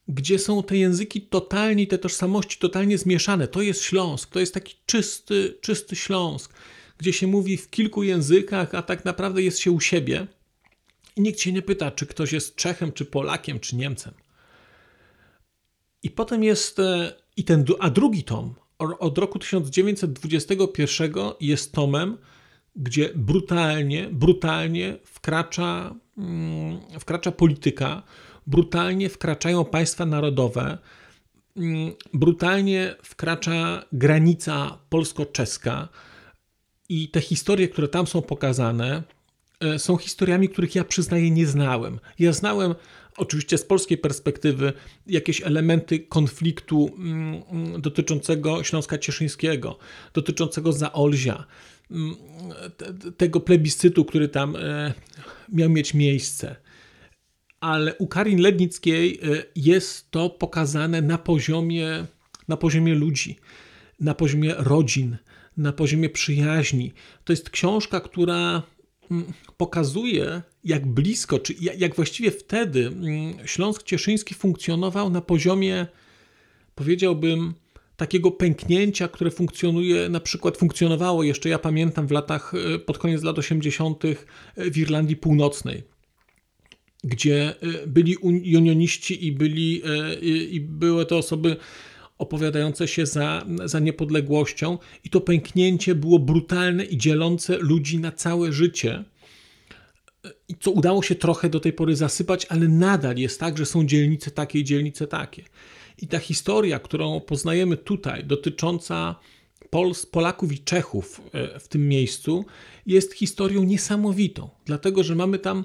gdzie 0.08 0.38
są 0.38 0.62
te 0.62 0.76
języki 0.76 1.20
totalnie, 1.20 1.86
te 1.86 1.98
tożsamości 1.98 2.58
totalnie 2.58 2.98
zmieszane. 2.98 3.48
To 3.48 3.62
jest 3.62 3.82
Śląsk, 3.82 4.30
to 4.30 4.40
jest 4.40 4.54
taki 4.54 4.74
czysty, 4.86 5.58
czysty 5.60 5.96
Śląsk 5.96 6.52
gdzie 6.98 7.12
się 7.12 7.26
mówi 7.26 7.56
w 7.56 7.70
kilku 7.70 8.02
językach, 8.02 8.74
a 8.74 8.82
tak 8.82 9.04
naprawdę 9.04 9.42
jest 9.42 9.58
się 9.58 9.70
u 9.70 9.80
siebie 9.80 10.26
i 11.16 11.20
nikt 11.20 11.40
się 11.40 11.52
nie 11.52 11.62
pyta, 11.62 11.90
czy 11.90 12.06
ktoś 12.06 12.32
jest 12.32 12.56
Czechem, 12.56 12.92
czy 12.92 13.04
Polakiem, 13.04 13.60
czy 13.60 13.76
Niemcem. 13.76 14.14
I 16.02 16.10
potem 16.10 16.44
jest, 16.44 16.78
e, 16.78 17.12
i 17.36 17.44
ten, 17.44 17.64
a 17.78 17.90
drugi 17.90 18.24
tom 18.24 18.54
od 18.78 19.18
roku 19.18 19.38
1921 19.38 21.12
jest 21.40 21.72
tomem, 21.72 22.18
gdzie 22.76 23.10
brutalnie, 23.14 24.08
brutalnie 24.12 24.98
wkracza, 25.04 25.94
mm, 26.18 26.80
wkracza 27.00 27.32
polityka, 27.32 28.02
brutalnie 28.46 29.08
wkraczają 29.08 29.64
państwa 29.64 30.06
narodowe, 30.06 30.78
mm, 31.56 31.92
brutalnie 32.14 32.94
wkracza 33.02 33.84
granica 33.92 34.78
polsko-czeska, 34.88 35.88
i 36.88 37.08
te 37.08 37.20
historie, 37.20 37.68
które 37.68 37.88
tam 37.88 38.06
są 38.06 38.22
pokazane, 38.22 39.02
e, 39.60 39.78
są 39.78 39.96
historiami, 39.96 40.48
których 40.48 40.74
ja 40.74 40.84
przyznaję 40.84 41.30
nie 41.30 41.46
znałem. 41.46 42.00
Ja 42.18 42.32
znałem 42.32 42.74
oczywiście 43.16 43.58
z 43.58 43.64
polskiej 43.64 43.98
perspektywy 43.98 44.72
jakieś 45.06 45.42
elementy 45.42 45.98
konfliktu 45.98 46.90
mm, 46.98 47.42
mm, 47.50 47.80
dotyczącego 47.80 48.64
Śląska 48.64 48.98
Cieszyńskiego, 48.98 49.78
dotyczącego 50.14 50.72
Zaolzia, 50.72 51.44
tego 53.16 53.40
plebiscytu, 53.40 54.04
który 54.04 54.28
tam 54.28 54.56
e, 54.56 54.92
miał 55.48 55.70
mieć 55.70 55.94
miejsce. 55.94 56.56
Ale 57.60 57.94
u 57.94 58.06
Karin 58.06 58.40
Lednickiej 58.40 59.20
e, 59.22 59.42
jest 59.56 60.10
to 60.10 60.30
pokazane 60.30 61.02
na 61.02 61.18
poziomie, 61.18 62.06
na 62.48 62.56
poziomie 62.56 62.94
ludzi, 62.94 63.36
na 64.00 64.14
poziomie 64.14 64.54
rodzin, 64.58 65.16
na 65.56 65.72
poziomie 65.72 66.10
przyjaźni. 66.10 66.92
To 67.24 67.32
jest 67.32 67.50
książka, 67.50 68.00
która 68.00 68.62
mm, 69.10 69.32
pokazuje, 69.56 70.42
jak 70.64 70.86
blisko, 70.86 71.38
czy 71.38 71.54
jak 71.60 71.94
właściwie 71.94 72.30
wtedy 72.30 72.86
mm, 72.86 73.34
Śląsk 73.44 73.82
Cieszyński 73.82 74.34
funkcjonował 74.34 75.10
na 75.10 75.20
poziomie, 75.20 75.86
powiedziałbym, 76.74 77.54
takiego 77.96 78.30
pęknięcia, 78.30 79.08
które 79.08 79.30
funkcjonuje, 79.30 80.08
na 80.08 80.20
przykład 80.20 80.56
funkcjonowało 80.56 81.22
jeszcze, 81.22 81.48
ja 81.48 81.58
pamiętam 81.58 82.06
w 82.06 82.10
latach, 82.10 82.52
e, 82.74 82.78
pod 82.78 82.98
koniec 82.98 83.22
lat 83.22 83.38
80. 83.38 84.04
E, 84.04 84.16
w 84.70 84.78
Irlandii 84.78 85.16
Północnej, 85.16 85.82
gdzie 87.06 87.54
e, 87.60 87.86
byli 87.86 88.16
unioniści 88.16 89.26
i, 89.26 89.32
byli, 89.32 89.82
i 90.50 90.60
były 90.60 91.06
to 91.06 91.18
osoby 91.18 91.56
opowiadające 92.18 92.88
się 92.88 93.06
za, 93.06 93.46
za 93.64 93.78
niepodległością, 93.78 94.78
i 95.04 95.10
to 95.10 95.20
pęknięcie 95.20 95.94
było 95.94 96.18
brutalne 96.18 96.84
i 96.84 96.96
dzielące 96.96 97.58
ludzi 97.58 97.98
na 97.98 98.12
całe 98.12 98.52
życie. 98.52 99.04
I 100.48 100.54
co 100.60 100.70
udało 100.70 101.02
się 101.02 101.14
trochę 101.14 101.48
do 101.48 101.60
tej 101.60 101.72
pory 101.72 101.96
zasypać, 101.96 102.46
ale 102.48 102.68
nadal 102.68 103.16
jest 103.16 103.40
tak, 103.40 103.58
że 103.58 103.66
są 103.66 103.86
dzielnice 103.86 104.30
takie 104.30 104.58
i 104.58 104.64
dzielnice 104.64 105.06
takie. 105.06 105.42
I 106.02 106.06
ta 106.08 106.18
historia, 106.18 106.78
którą 106.78 107.20
poznajemy 107.20 107.76
tutaj, 107.76 108.24
dotycząca 108.24 109.14
Pols, 109.70 110.06
Polaków 110.06 110.52
i 110.52 110.58
Czechów 110.58 111.20
e, 111.32 111.60
w 111.60 111.68
tym 111.68 111.88
miejscu, 111.88 112.44
jest 112.86 113.14
historią 113.14 113.64
niesamowitą, 113.64 114.50
dlatego 114.64 115.02
że 115.04 115.14
mamy 115.14 115.38
tam 115.38 115.64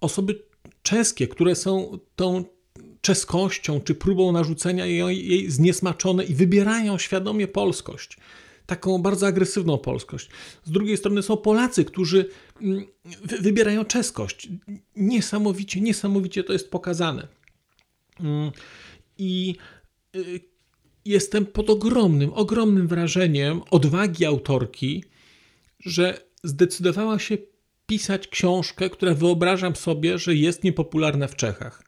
osoby 0.00 0.47
czeskie, 0.88 1.28
które 1.28 1.54
są 1.54 1.98
tą 2.16 2.44
czeskością 3.00 3.80
czy 3.80 3.94
próbą 3.94 4.32
narzucenia 4.32 4.86
jej, 4.86 5.28
jej 5.28 5.50
zniesmaczone 5.50 6.24
i 6.24 6.34
wybierają 6.34 6.98
świadomie 6.98 7.48
polskość. 7.48 8.16
Taką 8.66 8.98
bardzo 8.98 9.26
agresywną 9.26 9.78
polskość. 9.78 10.30
Z 10.64 10.70
drugiej 10.70 10.96
strony 10.96 11.22
są 11.22 11.36
Polacy, 11.36 11.84
którzy 11.84 12.28
mm, 12.60 12.86
wybierają 13.40 13.84
czeskość. 13.84 14.48
Niesamowicie, 14.96 15.80
niesamowicie 15.80 16.44
to 16.44 16.52
jest 16.52 16.70
pokazane. 16.70 17.28
Mm, 18.20 18.50
I 19.18 19.56
y, 20.16 20.40
jestem 21.04 21.46
pod 21.46 21.70
ogromnym, 21.70 22.32
ogromnym 22.32 22.88
wrażeniem 22.88 23.60
odwagi 23.70 24.24
autorki, 24.24 25.04
że 25.80 26.20
zdecydowała 26.44 27.18
się 27.18 27.38
pisać 27.88 28.28
książkę, 28.28 28.90
która 28.90 29.14
wyobrażam 29.14 29.76
sobie, 29.76 30.18
że 30.18 30.34
jest 30.34 30.64
niepopularna 30.64 31.28
w 31.28 31.36
Czechach. 31.36 31.82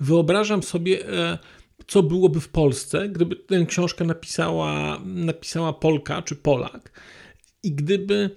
Wyobrażam 0.00 0.62
sobie, 0.62 1.08
e, 1.08 1.38
co 1.86 2.02
byłoby 2.02 2.40
w 2.40 2.48
Polsce, 2.48 3.08
gdyby 3.08 3.36
tę 3.36 3.66
książkę 3.66 4.04
napisała, 4.04 5.00
napisała 5.04 5.72
Polka 5.72 6.22
czy 6.22 6.36
Polak 6.36 7.00
i 7.62 7.72
gdyby 7.72 8.30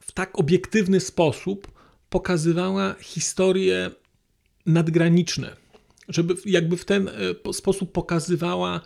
w 0.00 0.12
tak 0.12 0.38
obiektywny 0.38 1.00
sposób 1.00 1.72
pokazywała 2.08 2.94
historie 3.00 3.90
nadgraniczne, 4.66 5.56
żeby 6.08 6.34
jakby 6.46 6.76
w 6.76 6.84
ten 6.84 7.08
e, 7.48 7.52
sposób 7.52 7.92
pokazywała 7.92 8.80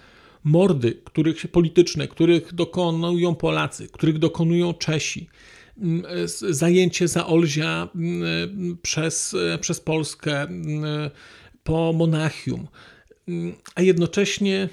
mordy, 0.45 1.01
których 1.05 1.49
polityczne, 1.49 2.09
których 2.09 2.55
dokonują 2.55 3.35
Polacy, 3.35 3.89
których 3.89 4.19
dokonują 4.19 4.75
Czesi, 4.75 5.29
zajęcie 6.51 7.09
Zaolzia 7.09 7.89
przez, 8.83 9.37
przez 9.61 9.81
Polskę, 9.81 10.47
po 11.65 11.93
Monachium. 11.93 12.69
A 13.75 13.83
jednocześnie 13.83 14.69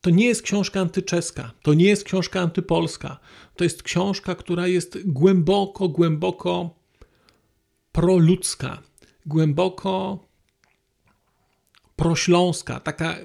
to 0.00 0.10
nie 0.10 0.26
jest 0.26 0.42
książka 0.42 0.80
antyczeska, 0.80 1.50
to 1.62 1.74
nie 1.74 1.84
jest 1.84 2.04
książka 2.04 2.40
antypolska. 2.40 3.20
To 3.56 3.64
jest 3.64 3.82
książka, 3.82 4.34
która 4.34 4.66
jest 4.66 4.98
głęboko, 5.04 5.88
głęboko 5.88 6.74
proludzka, 7.92 8.82
głęboko 9.26 10.24
prośląska, 11.96 12.80
taka 12.80 13.16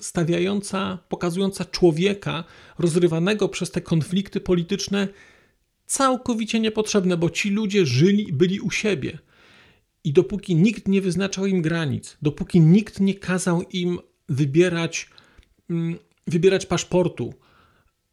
stawiająca, 0.00 0.98
pokazująca 1.08 1.64
człowieka 1.64 2.44
rozrywanego 2.78 3.48
przez 3.48 3.70
te 3.70 3.80
konflikty 3.80 4.40
polityczne 4.40 5.08
całkowicie 5.86 6.60
niepotrzebne, 6.60 7.16
bo 7.16 7.30
ci 7.30 7.50
ludzie 7.50 7.86
żyli 7.86 8.32
byli 8.32 8.60
u 8.60 8.70
siebie. 8.70 9.18
I 10.04 10.12
dopóki 10.12 10.54
nikt 10.54 10.88
nie 10.88 11.02
wyznaczał 11.02 11.46
im 11.46 11.62
granic, 11.62 12.16
dopóki 12.22 12.60
nikt 12.60 13.00
nie 13.00 13.14
kazał 13.14 13.62
im 13.62 13.98
wybierać 14.28 15.10
mm, 15.70 15.98
wybierać 16.26 16.66
paszportu, 16.66 17.34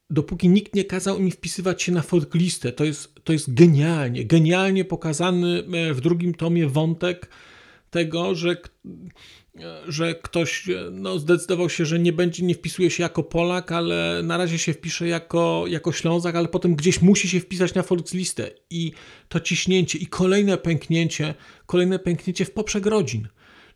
dopóki 0.09 0.49
nikt 0.49 0.75
nie 0.75 0.86
kazał 0.86 1.19
mi 1.19 1.31
wpisywać 1.31 1.83
się 1.83 1.91
na 1.91 2.01
folklistę. 2.01 2.71
To 2.71 2.83
jest, 2.83 3.15
to 3.23 3.33
jest 3.33 3.53
genialnie, 3.53 4.25
genialnie 4.25 4.86
pokazany 4.86 5.63
e, 5.73 5.93
w 5.93 6.01
drugim 6.01 6.33
tomie 6.33 6.67
wątek 6.67 7.29
tego, 7.89 8.36
że, 8.36 8.57
że 9.88 10.16
ktoś 10.16 10.70
no, 10.92 11.20
zdecydował 11.20 11.70
się, 11.70 11.86
że 11.86 12.00
nie 12.00 12.13
będzie, 12.13 12.46
nie 12.46 12.56
wpisuje 12.56 12.89
się 12.89 13.04
jako 13.04 13.24
Polak, 13.24 13.72
ale 13.72 14.22
na 14.24 14.38
razie 14.38 14.58
się 14.58 14.74
wpisze 14.74 15.08
jako, 15.08 15.66
jako 15.68 15.92
Ślązak, 15.92 16.36
ale 16.36 16.48
potem 16.48 16.76
gdzieś 16.76 17.02
musi 17.02 17.30
się 17.30 17.39
wpisać 17.39 17.74
na 17.74 17.84
folklistę 17.84 18.52
i 18.70 18.92
to 19.30 19.39
ciśnięcie 19.39 20.00
i 20.00 20.08
kolejne 20.08 20.58
pęknięcie, 20.58 21.34
kolejne 21.66 22.00
pęknięcie 22.00 22.46
w 22.46 22.52
poprzek 22.52 22.86
rodzin. 22.86 23.28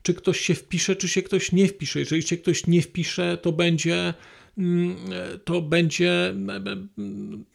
Czy 0.01 0.13
ktoś 0.13 0.39
się 0.39 0.55
wpisze, 0.55 0.95
czy 0.95 1.07
się 1.07 1.21
ktoś 1.21 1.51
nie 1.51 1.67
wpisze. 1.67 1.99
Jeżeli 1.99 2.21
się 2.21 2.37
ktoś 2.37 2.67
nie 2.67 2.81
wpisze, 2.81 3.37
to 3.41 3.51
będzie 3.51 4.13
Mm, 4.57 4.95
to 5.43 5.61
będzie, 5.61 6.33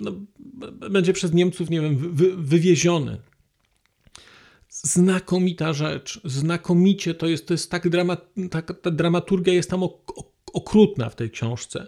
no, 0.00 0.12
będzie 0.90 1.12
przez 1.12 1.32
Niemców, 1.32 1.70
nie 1.70 1.80
wiem, 1.80 1.96
wy, 1.96 2.36
wywieziony. 2.36 3.18
Znakomita 4.82 5.72
rzecz, 5.72 6.20
znakomicie 6.24 7.14
to 7.14 7.26
jest, 7.26 7.46
to 7.46 7.54
jest 7.54 7.70
tak, 7.70 7.88
drama, 7.88 8.16
tak 8.50 8.80
ta 8.80 8.90
dramaturgia 8.90 9.54
jest 9.54 9.70
tam 9.70 9.82
okrutna 10.52 11.10
w 11.10 11.16
tej 11.16 11.30
książce. 11.30 11.86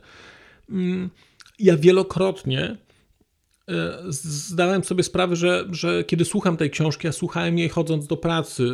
Mm, 0.71 1.11
ja 1.59 1.77
wielokrotnie 1.77 2.77
e, 3.69 3.99
zdałem 4.09 4.85
sobie 4.85 5.03
sprawę, 5.03 5.37
że, 5.37 5.65
że 5.71 6.05
kiedy 6.05 6.25
słucham 6.25 6.57
tej 6.57 6.71
książki, 6.71 7.07
ja 7.07 7.13
słuchałem 7.13 7.59
jej 7.59 7.69
chodząc 7.69 8.07
do 8.07 8.17
pracy, 8.17 8.65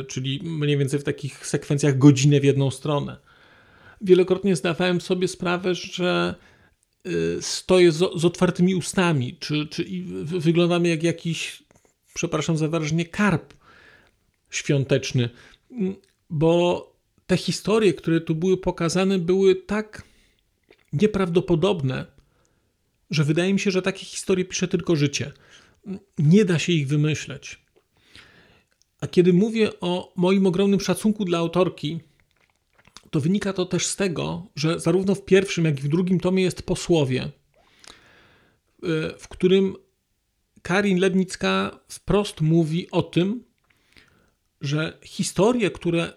e, 0.00 0.04
czyli 0.04 0.40
mniej 0.42 0.78
więcej 0.78 1.00
w 1.00 1.04
takich 1.04 1.46
sekwencjach 1.46 1.98
godzinę 1.98 2.40
w 2.40 2.44
jedną 2.44 2.70
stronę 2.70 3.16
wielokrotnie 4.00 4.56
zdawałem 4.56 5.00
sobie 5.00 5.28
sprawę, 5.28 5.74
że 5.74 6.34
y, 7.06 7.38
stoję 7.40 7.92
z, 7.92 7.98
z 8.16 8.24
otwartymi 8.24 8.74
ustami, 8.74 9.36
czy, 9.40 9.66
czy 9.66 9.84
wyglądamy 10.24 10.88
jak 10.88 11.02
jakiś, 11.02 11.62
przepraszam 12.14 12.56
za 12.56 12.68
wyrażenie, 12.68 13.04
karp 13.04 13.54
świąteczny, 14.50 15.30
bo 16.30 16.92
te 17.26 17.36
historie, 17.36 17.94
które 17.94 18.20
tu 18.20 18.34
były 18.34 18.56
pokazane, 18.56 19.18
były 19.18 19.54
tak 19.54 20.02
nieprawdopodobne, 20.92 22.06
że 23.10 23.24
wydaje 23.24 23.52
mi 23.52 23.60
się, 23.60 23.70
że 23.70 23.82
takie 23.82 24.04
historie 24.06 24.44
pisze 24.44 24.68
tylko 24.68 24.96
życie. 24.96 25.32
Nie 26.18 26.44
da 26.44 26.58
się 26.58 26.72
ich 26.72 26.88
wymyśleć. 26.88 27.66
A 29.00 29.06
kiedy 29.06 29.32
mówię 29.32 29.80
o 29.80 30.12
moim 30.16 30.46
ogromnym 30.46 30.80
szacunku 30.80 31.24
dla 31.24 31.38
autorki, 31.38 32.00
to 33.10 33.20
wynika 33.20 33.52
to 33.52 33.66
też 33.66 33.86
z 33.86 33.96
tego, 33.96 34.46
że 34.56 34.80
zarówno 34.80 35.14
w 35.14 35.24
pierwszym, 35.24 35.64
jak 35.64 35.78
i 35.78 35.82
w 35.82 35.88
drugim 35.88 36.20
tomie 36.20 36.42
jest 36.42 36.62
posłowie, 36.62 37.24
y, 37.24 37.28
w 39.18 39.28
którym 39.28 39.76
Karin 40.62 40.98
Lebnicka 40.98 41.80
wprost 41.88 42.40
mówi 42.40 42.90
o 42.90 43.02
tym, 43.02 43.44
że 44.60 44.98
historie, 45.02 45.70
które 45.70 46.12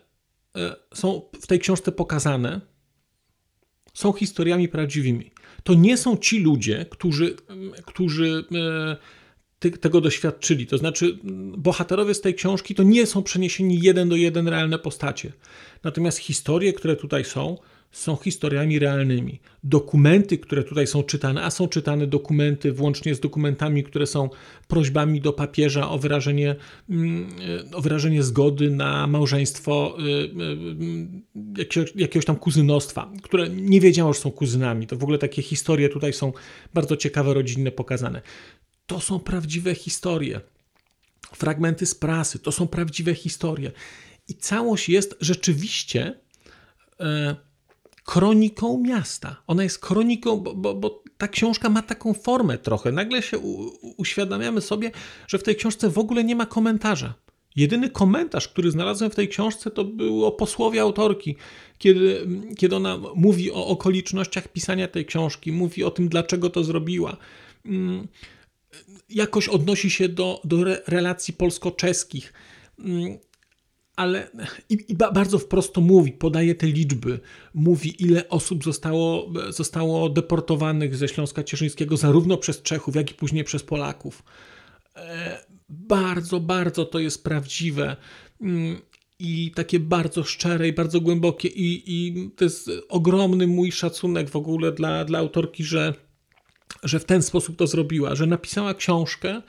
y, 0.57 0.59
są 0.93 1.21
w 1.41 1.47
tej 1.47 1.59
książce 1.59 1.91
pokazane, 1.91 2.61
są 3.93 4.13
historiami 4.13 4.67
prawdziwymi. 4.67 5.31
To 5.63 5.73
nie 5.73 5.97
są 5.97 6.17
ci 6.17 6.39
ludzie, 6.39 6.85
którzy, 6.89 7.35
którzy 7.85 8.43
y, 9.61 9.77
tego 9.79 10.01
doświadczyli. 10.01 10.67
To 10.67 10.77
znaczy, 10.77 11.19
bohaterowie 11.57 12.13
z 12.13 12.21
tej 12.21 12.35
książki 12.35 12.75
to 12.75 12.83
nie 12.83 13.05
są 13.05 13.23
przeniesieni 13.23 13.79
jeden 13.79 14.09
do 14.09 14.15
jeden 14.15 14.47
realne 14.47 14.79
postacie. 14.79 15.33
Natomiast 15.83 16.17
historie, 16.17 16.73
które 16.73 16.95
tutaj 16.95 17.25
są, 17.25 17.57
są 17.91 18.15
historiami 18.15 18.79
realnymi. 18.79 19.39
Dokumenty, 19.63 20.37
które 20.37 20.63
tutaj 20.63 20.87
są 20.87 21.03
czytane, 21.03 21.43
a 21.43 21.49
są 21.49 21.67
czytane 21.67 22.07
dokumenty, 22.07 22.71
włącznie 22.71 23.15
z 23.15 23.19
dokumentami, 23.19 23.83
które 23.83 24.07
są 24.07 24.29
prośbami 24.67 25.21
do 25.21 25.33
papieża 25.33 25.89
o 25.89 25.99
wyrażenie, 25.99 26.55
mm, 26.89 27.29
o 27.73 27.81
wyrażenie 27.81 28.23
zgody 28.23 28.69
na 28.69 29.07
małżeństwo 29.07 29.97
y, 29.99 30.03
y, 30.03 31.61
jakiegoś, 31.61 31.95
jakiegoś 31.95 32.25
tam 32.25 32.35
kuzynostwa, 32.35 33.11
które 33.21 33.49
nie 33.49 33.81
wiedziało, 33.81 34.13
że 34.13 34.19
są 34.19 34.31
kuzynami. 34.31 34.87
To 34.87 34.95
w 34.95 35.03
ogóle 35.03 35.17
takie 35.17 35.41
historie 35.41 35.89
tutaj 35.89 36.13
są 36.13 36.33
bardzo 36.73 36.97
ciekawe, 36.97 37.33
rodzinne, 37.33 37.71
pokazane. 37.71 38.21
To 38.85 38.99
są 38.99 39.19
prawdziwe 39.19 39.75
historie. 39.75 40.41
Fragmenty 41.35 41.85
z 41.85 41.95
prasy 41.95 42.39
to 42.39 42.51
są 42.51 42.67
prawdziwe 42.67 43.15
historie. 43.15 43.71
I 44.27 44.35
całość 44.35 44.89
jest 44.89 45.15
rzeczywiście 45.21 46.19
e, 46.99 47.48
kroniką 48.09 48.81
miasta. 48.87 49.43
Ona 49.47 49.63
jest 49.63 49.79
kroniką, 49.79 50.37
bo, 50.37 50.55
bo, 50.55 50.75
bo, 50.75 51.03
ta 51.17 51.27
książka 51.27 51.69
ma 51.69 51.81
taką 51.81 52.13
formę 52.13 52.57
trochę. 52.57 52.91
Nagle 52.91 53.21
się 53.21 53.37
u, 53.37 53.69
uświadamiamy 53.97 54.61
sobie, 54.61 54.91
że 55.27 55.37
w 55.37 55.43
tej 55.43 55.55
książce 55.55 55.89
w 55.89 55.97
ogóle 55.97 56.23
nie 56.23 56.35
ma 56.35 56.45
komentarza. 56.45 57.13
Jedyny 57.55 57.89
komentarz, 57.89 58.47
który 58.47 58.71
znalazłem 58.71 59.11
w 59.11 59.15
tej 59.15 59.27
książce, 59.27 59.71
to 59.71 59.83
było 59.85 60.31
posłowie 60.31 60.81
autorki, 60.81 61.35
kiedy, 61.77 62.27
kiedy 62.57 62.75
ona 62.75 62.99
mówi 63.15 63.51
o 63.51 63.67
okolicznościach 63.67 64.47
pisania 64.47 64.87
tej 64.87 65.05
książki, 65.05 65.51
mówi 65.51 65.83
o 65.83 65.91
tym, 65.91 66.09
dlaczego 66.09 66.49
to 66.49 66.63
zrobiła. 66.63 67.17
Mm, 67.65 68.07
jakoś 69.09 69.47
odnosi 69.47 69.89
się 69.89 70.09
do, 70.09 70.41
do 70.43 70.57
relacji 70.87 71.33
polsko-czeskich. 71.33 72.33
Ale 73.99 74.29
i, 74.69 74.77
i, 74.87 74.95
bardzo 74.95 75.39
wprost 75.39 75.73
to 75.73 75.81
mówi, 75.81 76.11
podaje 76.11 76.55
te 76.55 76.67
liczby, 76.67 77.19
mówi 77.53 78.03
ile 78.03 78.29
osób 78.29 78.63
zostało, 78.63 79.31
zostało 79.49 80.09
deportowanych 80.09 80.95
ze 80.95 81.07
Śląska 81.07 81.43
Cieszyńskiego 81.43 81.97
zarówno 81.97 82.37
przez 82.37 82.61
Czechów, 82.61 82.95
jak 82.95 83.11
i 83.11 83.13
później 83.13 83.43
przez 83.43 83.63
Polaków. 83.63 84.23
E, 84.95 85.43
bardzo, 85.69 86.39
bardzo 86.39 86.85
to 86.85 86.99
jest 86.99 87.23
prawdziwe 87.23 87.95
mm, 88.41 88.81
i 89.19 89.51
takie 89.55 89.79
bardzo 89.79 90.23
szczere 90.23 90.67
i 90.67 90.73
bardzo 90.73 91.01
głębokie 91.01 91.47
i, 91.47 91.83
i 91.85 92.29
to 92.35 92.43
jest 92.43 92.69
ogromny 92.89 93.47
mój 93.47 93.71
szacunek 93.71 94.29
w 94.29 94.35
ogóle 94.35 94.71
dla, 94.71 95.05
dla 95.05 95.19
autorki, 95.19 95.63
że, 95.63 95.93
że 96.83 96.99
w 96.99 97.05
ten 97.05 97.21
sposób 97.21 97.55
to 97.55 97.67
zrobiła, 97.67 98.15
że 98.15 98.25
napisała 98.25 98.73
książkę, 98.73 99.41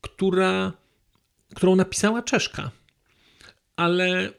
która, 0.00 0.72
którą 1.54 1.76
napisała 1.76 2.22
Czeszka 2.22 2.70
ale 3.76 4.32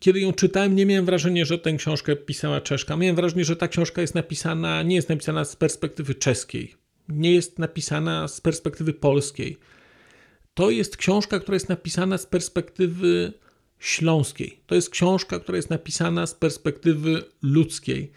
kiedy 0.00 0.20
ją 0.20 0.32
czytałem, 0.32 0.76
nie 0.76 0.86
miałem 0.86 1.06
wrażenia, 1.06 1.44
że 1.44 1.58
tę 1.58 1.72
książkę 1.72 2.16
pisała 2.16 2.60
Czeszka. 2.60 2.96
Miałem 2.96 3.16
wrażenie, 3.16 3.44
że 3.44 3.56
ta 3.56 3.68
książka 3.68 4.00
jest 4.00 4.14
napisana, 4.14 4.82
nie 4.82 4.96
jest 4.96 5.08
napisana 5.08 5.44
z 5.44 5.56
perspektywy 5.56 6.14
czeskiej, 6.14 6.74
nie 7.08 7.34
jest 7.34 7.58
napisana 7.58 8.28
z 8.28 8.40
perspektywy 8.40 8.94
polskiej. 8.94 9.56
To 10.54 10.70
jest 10.70 10.96
książka, 10.96 11.40
która 11.40 11.56
jest 11.56 11.68
napisana 11.68 12.18
z 12.18 12.26
perspektywy 12.26 13.32
śląskiej. 13.78 14.60
To 14.66 14.74
jest 14.74 14.90
książka, 14.90 15.40
która 15.40 15.56
jest 15.56 15.70
napisana 15.70 16.26
z 16.26 16.34
perspektywy 16.34 17.24
ludzkiej. 17.42 18.12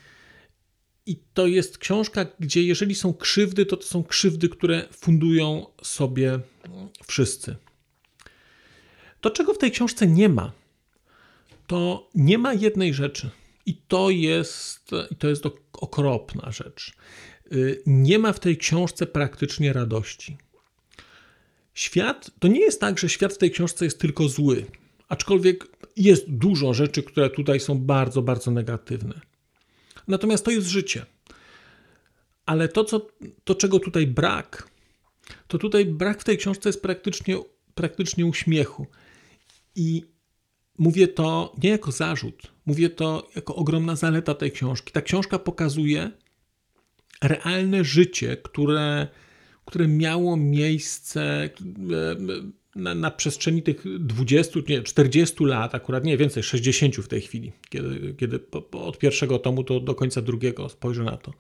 I 1.05 1.19
to 1.33 1.47
jest 1.47 1.77
książka, 1.77 2.25
gdzie 2.39 2.63
jeżeli 2.63 2.95
są 2.95 3.13
krzywdy, 3.13 3.65
to 3.65 3.77
to 3.77 3.83
są 3.83 4.03
krzywdy, 4.03 4.49
które 4.49 4.87
fundują 4.91 5.65
sobie 5.83 6.39
wszyscy. 7.07 7.55
To, 9.23 9.31
czego 9.31 9.53
w 9.53 9.57
tej 9.57 9.71
książce 9.71 10.07
nie 10.07 10.29
ma, 10.29 10.51
to 11.67 12.09
nie 12.15 12.37
ma 12.37 12.53
jednej 12.53 12.93
rzeczy. 12.93 13.29
I 13.65 13.75
to 13.87 14.09
jest, 14.09 14.91
to 15.19 15.29
jest 15.29 15.43
okropna 15.73 16.51
rzecz. 16.51 16.93
Y, 17.51 17.83
nie 17.85 18.19
ma 18.19 18.33
w 18.33 18.39
tej 18.39 18.57
książce 18.57 19.07
praktycznie 19.07 19.73
radości. 19.73 20.37
Świat 21.73 22.31
to 22.39 22.47
nie 22.47 22.59
jest 22.59 22.81
tak, 22.81 22.99
że 22.99 23.09
świat 23.09 23.33
w 23.33 23.37
tej 23.37 23.51
książce 23.51 23.85
jest 23.85 23.99
tylko 23.99 24.27
zły, 24.27 24.65
aczkolwiek 25.09 25.67
jest 25.95 26.31
dużo 26.31 26.73
rzeczy, 26.73 27.03
które 27.03 27.29
tutaj 27.29 27.59
są 27.59 27.79
bardzo, 27.79 28.21
bardzo 28.21 28.51
negatywne. 28.51 29.21
Natomiast 30.07 30.45
to 30.45 30.51
jest 30.51 30.67
życie. 30.67 31.05
Ale 32.45 32.67
to, 32.67 32.83
co, 32.83 33.07
to 33.43 33.55
czego 33.55 33.79
tutaj 33.79 34.07
brak, 34.07 34.69
to 35.47 35.57
tutaj 35.57 35.85
brak 35.85 36.21
w 36.21 36.23
tej 36.23 36.37
książce 36.37 36.69
jest 36.69 36.81
praktycznie, 36.81 37.37
praktycznie 37.75 38.25
uśmiechu. 38.25 38.87
I 39.75 40.03
mówię 40.77 41.07
to 41.07 41.55
nie 41.63 41.69
jako 41.69 41.91
zarzut, 41.91 42.51
mówię 42.65 42.89
to 42.89 43.29
jako 43.35 43.55
ogromna 43.55 43.95
zaleta 43.95 44.33
tej 44.33 44.51
książki. 44.51 44.91
Ta 44.91 45.01
książka 45.01 45.39
pokazuje 45.39 46.11
realne 47.21 47.83
życie, 47.83 48.37
które, 48.37 49.07
które 49.65 49.87
miało 49.87 50.37
miejsce 50.37 51.21
e, 51.43 51.49
na, 52.75 52.95
na, 52.95 53.11
przestrzeni 53.11 53.63
tych 53.63 53.83
20, 53.99 54.59
nie, 54.69 54.81
40 54.81 55.45
lat, 55.45 55.75
akurat 55.75 56.03
nie 56.03 56.17
więcej, 56.17 56.43
60 56.43 56.95
w 56.95 57.07
tej 57.07 57.21
chwili, 57.21 57.51
kiedy, 57.69 58.13
kiedy 58.13 58.39
po, 58.39 58.85
od 58.85 58.97
pierwszego 58.97 59.39
tomu 59.39 59.63
to 59.63 59.79
do 59.79 59.95
końca 59.95 60.21
drugiego 60.21 60.69
spojrzę 60.69 61.03
na 61.03 61.17
to. 61.17 61.33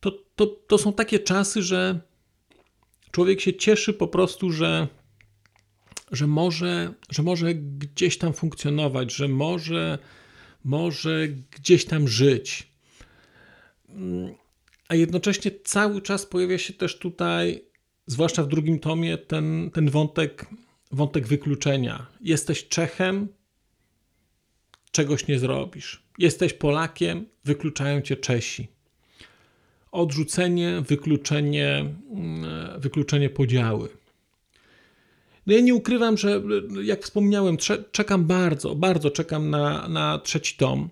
To, 0.00 0.10
to. 0.36 0.46
to 0.46 0.78
są 0.78 0.92
takie 0.92 1.18
czasy, 1.18 1.62
że 1.62 2.00
człowiek 3.10 3.40
się 3.40 3.54
cieszy 3.54 3.92
po 3.92 4.08
prostu, 4.08 4.50
że 4.50 4.88
że 6.12 6.26
może, 6.26 6.94
że 7.10 7.22
może 7.22 7.54
gdzieś 7.54 8.18
tam 8.18 8.32
funkcjonować, 8.32 9.14
że 9.14 9.28
może, 9.28 9.98
może 10.64 11.28
gdzieś 11.28 11.84
tam 11.84 12.08
żyć. 12.08 12.68
Mm, 13.88 14.34
a 14.88 14.94
jednocześnie 14.94 15.50
cały 15.64 16.02
czas 16.02 16.26
pojawia 16.26 16.58
się 16.58 16.72
też 16.72 16.98
tutaj, 16.98 17.64
zwłaszcza 18.06 18.42
w 18.42 18.48
drugim 18.48 18.78
tomie, 18.78 19.18
ten, 19.18 19.70
ten 19.74 19.90
wątek, 19.90 20.46
wątek 20.90 21.26
wykluczenia. 21.26 22.06
Jesteś 22.20 22.68
Czechem, 22.68 23.28
czegoś 24.90 25.26
nie 25.28 25.38
zrobisz. 25.38 26.02
Jesteś 26.18 26.52
Polakiem, 26.52 27.26
wykluczają 27.44 28.00
cię 28.00 28.16
Czesi. 28.16 28.68
Odrzucenie, 29.92 30.82
wykluczenie, 30.88 31.94
mm, 32.10 32.80
wykluczenie 32.80 33.30
podziały. 33.30 34.01
No 35.46 35.54
ja 35.54 35.60
nie 35.60 35.74
ukrywam, 35.74 36.18
że 36.18 36.42
jak 36.82 37.02
wspomniałem, 37.02 37.56
czekam 37.92 38.24
bardzo, 38.24 38.74
bardzo 38.74 39.10
czekam 39.10 39.50
na, 39.50 39.88
na 39.88 40.18
trzeci 40.18 40.56
tom. 40.56 40.88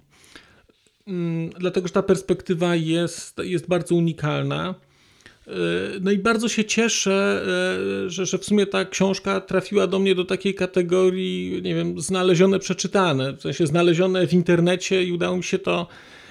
Mm, 1.06 1.50
dlatego, 1.50 1.86
że 1.88 1.92
ta 1.92 2.02
perspektywa 2.02 2.76
jest, 2.76 3.38
jest 3.38 3.68
bardzo 3.68 3.94
unikalna. 3.94 4.74
E, 5.46 5.52
no 6.00 6.10
i 6.10 6.18
bardzo 6.18 6.48
się 6.48 6.64
cieszę, 6.64 7.42
e, 8.06 8.10
że, 8.10 8.26
że 8.26 8.38
w 8.38 8.44
sumie 8.44 8.66
ta 8.66 8.84
książka 8.84 9.40
trafiła 9.40 9.86
do 9.86 9.98
mnie 9.98 10.14
do 10.14 10.24
takiej 10.24 10.54
kategorii, 10.54 11.62
nie 11.62 11.74
wiem, 11.74 12.00
znalezione, 12.00 12.58
przeczytane, 12.58 13.32
w 13.32 13.40
sensie 13.40 13.66
znalezione 13.66 14.26
w 14.26 14.32
internecie 14.32 15.04
i 15.04 15.12
udało 15.12 15.36
mi 15.36 15.44
się 15.44 15.58
to, 15.58 15.86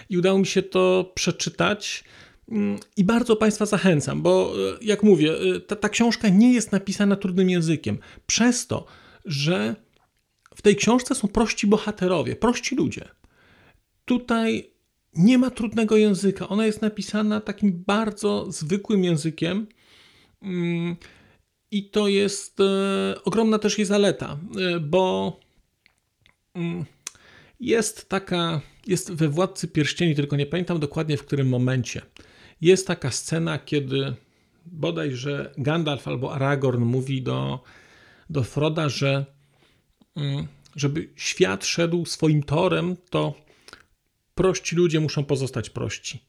i 0.09 0.17
udało 0.17 0.39
mi 0.39 0.45
się 0.45 0.63
to 0.63 1.11
przeczytać. 1.15 2.03
Mm, 2.51 2.79
I 2.97 3.03
bardzo 3.03 3.35
Państwa 3.35 3.65
zachęcam, 3.65 4.21
bo 4.21 4.53
e, 4.73 4.77
jak 4.81 5.03
mówię, 5.03 5.33
ta, 5.67 5.75
ta 5.75 5.89
książka 5.89 6.29
nie 6.29 6.53
jest 6.53 6.71
napisana 6.71 7.15
trudnym 7.15 7.49
językiem. 7.49 7.97
Przez 8.27 8.67
to, 8.67 8.85
że 9.25 9.75
w 10.55 10.61
tej 10.61 10.75
książce 10.75 11.15
są 11.15 11.27
prości 11.27 11.67
bohaterowie, 11.67 12.35
prości 12.35 12.75
ludzie. 12.75 13.09
Tutaj 14.05 14.71
nie 15.13 15.37
ma 15.37 15.49
trudnego 15.49 15.97
języka. 15.97 16.47
Ona 16.47 16.65
jest 16.65 16.81
napisana 16.81 17.41
takim 17.41 17.83
bardzo 17.87 18.51
zwykłym 18.51 19.03
językiem. 19.03 19.67
Mm, 20.41 20.95
I 21.71 21.89
to 21.89 22.07
jest 22.07 22.59
e, 22.59 23.15
ogromna 23.23 23.59
też 23.59 23.77
jej 23.77 23.85
zaleta, 23.85 24.37
e, 24.59 24.79
bo 24.79 25.39
mm, 26.53 26.85
jest 27.59 28.09
taka, 28.09 28.61
jest 28.87 29.11
we 29.11 29.29
Władcy 29.29 29.67
Pierścieni, 29.67 30.15
tylko 30.15 30.35
nie 30.35 30.45
pamiętam 30.45 30.79
dokładnie 30.79 31.17
w 31.17 31.25
którym 31.25 31.49
momencie. 31.49 32.01
Jest 32.61 32.87
taka 32.87 33.11
scena, 33.11 33.59
kiedy 33.59 34.13
bodajże 34.65 35.53
Gandalf 35.57 36.07
albo 36.07 36.33
Aragorn 36.33 36.83
mówi 36.83 37.21
do, 37.21 37.63
do 38.29 38.43
Froda, 38.43 38.89
że 38.89 39.25
mm, 40.15 40.47
żeby 40.75 41.09
świat 41.15 41.65
szedł 41.65 42.05
swoim 42.05 42.43
torem, 42.43 42.95
to 43.09 43.33
prości 44.35 44.75
ludzie 44.75 44.99
muszą 44.99 45.25
pozostać 45.25 45.69
prości. 45.69 46.19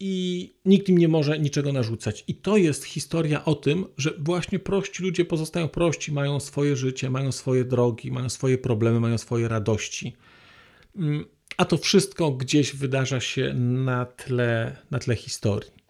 I 0.00 0.54
nikt 0.64 0.88
im 0.88 0.98
nie 0.98 1.08
może 1.08 1.38
niczego 1.38 1.72
narzucać. 1.72 2.24
I 2.28 2.34
to 2.34 2.56
jest 2.56 2.84
historia 2.84 3.44
o 3.44 3.54
tym, 3.54 3.86
że 3.96 4.14
właśnie 4.18 4.58
prości 4.58 5.02
ludzie 5.02 5.24
pozostają 5.24 5.68
prości, 5.68 6.12
mają 6.12 6.40
swoje 6.40 6.76
życie, 6.76 7.10
mają 7.10 7.32
swoje 7.32 7.64
drogi, 7.64 8.10
mają 8.10 8.28
swoje 8.28 8.58
problemy, 8.58 9.00
mają 9.00 9.18
swoje 9.18 9.48
radości. 9.48 10.16
A 11.56 11.64
to 11.64 11.76
wszystko 11.76 12.30
gdzieś 12.30 12.76
wydarza 12.76 13.20
się 13.20 13.54
na 13.54 14.06
tle, 14.06 14.76
na 14.90 14.98
tle 14.98 15.16
historii. 15.16 15.84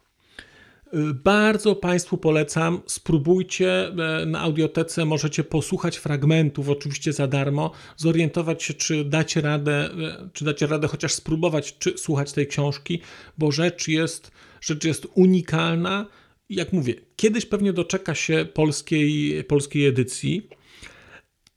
Bardzo 1.24 1.76
Państwu 1.76 2.18
polecam. 2.18 2.80
Spróbujcie 2.86 3.88
e, 3.88 4.26
na 4.26 4.40
audiotece, 4.40 5.04
możecie 5.04 5.44
posłuchać 5.44 5.96
fragmentów, 5.96 6.68
oczywiście 6.68 7.12
za 7.12 7.26
darmo, 7.26 7.70
zorientować 7.96 8.62
się, 8.62 8.74
czy 8.74 9.04
dacie 9.04 9.40
radę, 9.40 9.72
e, 9.72 10.28
czy 10.32 10.44
dacie 10.44 10.66
radę 10.66 10.88
chociaż 10.88 11.12
spróbować 11.12 11.78
czy 11.78 11.98
słuchać 11.98 12.32
tej 12.32 12.46
książki, 12.46 13.00
bo 13.38 13.52
rzecz 13.52 13.88
jest, 13.88 14.30
rzecz 14.60 14.84
jest 14.84 15.06
unikalna. 15.14 16.06
Jak 16.50 16.72
mówię, 16.72 16.94
kiedyś 17.16 17.46
pewnie 17.46 17.72
doczeka 17.72 18.14
się 18.14 18.46
polskiej, 18.54 19.44
polskiej 19.44 19.86
edycji 19.86 20.48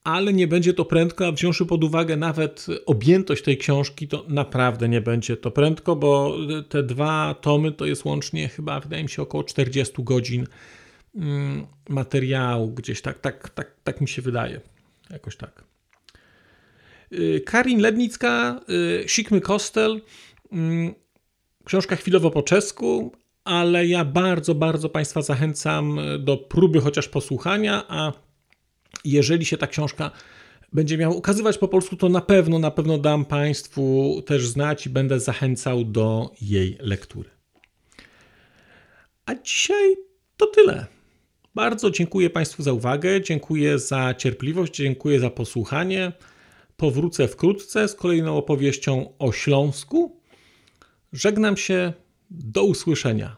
ale 0.07 0.33
nie 0.33 0.47
będzie 0.47 0.73
to 0.73 0.85
prędko, 0.85 1.27
a 1.27 1.31
wziąwszy 1.31 1.65
pod 1.65 1.83
uwagę 1.83 2.17
nawet 2.17 2.65
objętość 2.85 3.43
tej 3.43 3.57
książki, 3.57 4.07
to 4.07 4.25
naprawdę 4.27 4.89
nie 4.89 5.01
będzie 5.01 5.37
to 5.37 5.51
prędko, 5.51 5.95
bo 5.95 6.37
te 6.69 6.83
dwa 6.83 7.35
tomy 7.41 7.71
to 7.71 7.85
jest 7.85 8.05
łącznie 8.05 8.47
chyba, 8.47 8.79
wydaje 8.79 9.03
mi 9.03 9.09
się, 9.09 9.21
około 9.21 9.43
40 9.43 9.93
godzin 10.03 10.47
mm, 11.15 11.67
materiału, 11.89 12.71
gdzieś 12.71 13.01
tak, 13.01 13.19
tak, 13.19 13.49
tak, 13.49 13.75
tak 13.83 14.01
mi 14.01 14.07
się 14.07 14.21
wydaje. 14.21 14.61
Jakoś 15.09 15.37
tak. 15.37 15.63
Y, 17.13 17.41
Karin 17.45 17.79
Lednicka, 17.79 18.61
y, 19.03 19.09
Sikmy 19.09 19.41
Kostel, 19.41 20.01
mm, 20.51 20.93
książka 21.65 21.95
chwilowo 21.95 22.31
po 22.31 22.43
czesku, 22.43 23.11
ale 23.43 23.87
ja 23.87 24.05
bardzo, 24.05 24.55
bardzo 24.55 24.89
Państwa 24.89 25.21
zachęcam 25.21 25.99
do 26.19 26.37
próby 26.37 26.81
chociaż 26.81 27.07
posłuchania, 27.07 27.83
a 27.87 28.26
jeżeli 29.11 29.45
się 29.45 29.57
ta 29.57 29.67
książka 29.67 30.11
będzie 30.73 30.97
miała 30.97 31.15
ukazywać 31.15 31.57
po 31.57 31.67
polsku, 31.67 31.95
to 31.95 32.09
na 32.09 32.21
pewno, 32.21 32.59
na 32.59 32.71
pewno 32.71 32.97
dam 32.97 33.25
Państwu 33.25 34.15
też 34.25 34.47
znać 34.47 34.85
i 34.85 34.89
będę 34.89 35.19
zachęcał 35.19 35.83
do 35.83 36.31
jej 36.41 36.77
lektury. 36.79 37.29
A 39.25 39.35
dzisiaj 39.35 39.95
to 40.37 40.47
tyle. 40.47 40.85
Bardzo 41.55 41.91
dziękuję 41.91 42.29
Państwu 42.29 42.63
za 42.63 42.73
uwagę, 42.73 43.21
dziękuję 43.21 43.79
za 43.79 44.13
cierpliwość, 44.13 44.75
dziękuję 44.75 45.19
za 45.19 45.29
posłuchanie. 45.29 46.11
Powrócę 46.77 47.27
wkrótce 47.27 47.87
z 47.87 47.95
kolejną 47.95 48.37
opowieścią 48.37 49.13
o 49.19 49.31
Śląsku. 49.31 50.21
Żegnam 51.13 51.57
się, 51.57 51.93
do 52.29 52.63
usłyszenia. 52.63 53.37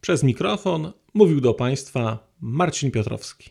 Przez 0.00 0.22
mikrofon 0.22 0.92
mówił 1.14 1.40
do 1.40 1.54
Państwa 1.54 2.32
Marcin 2.40 2.90
Piotrowski. 2.90 3.50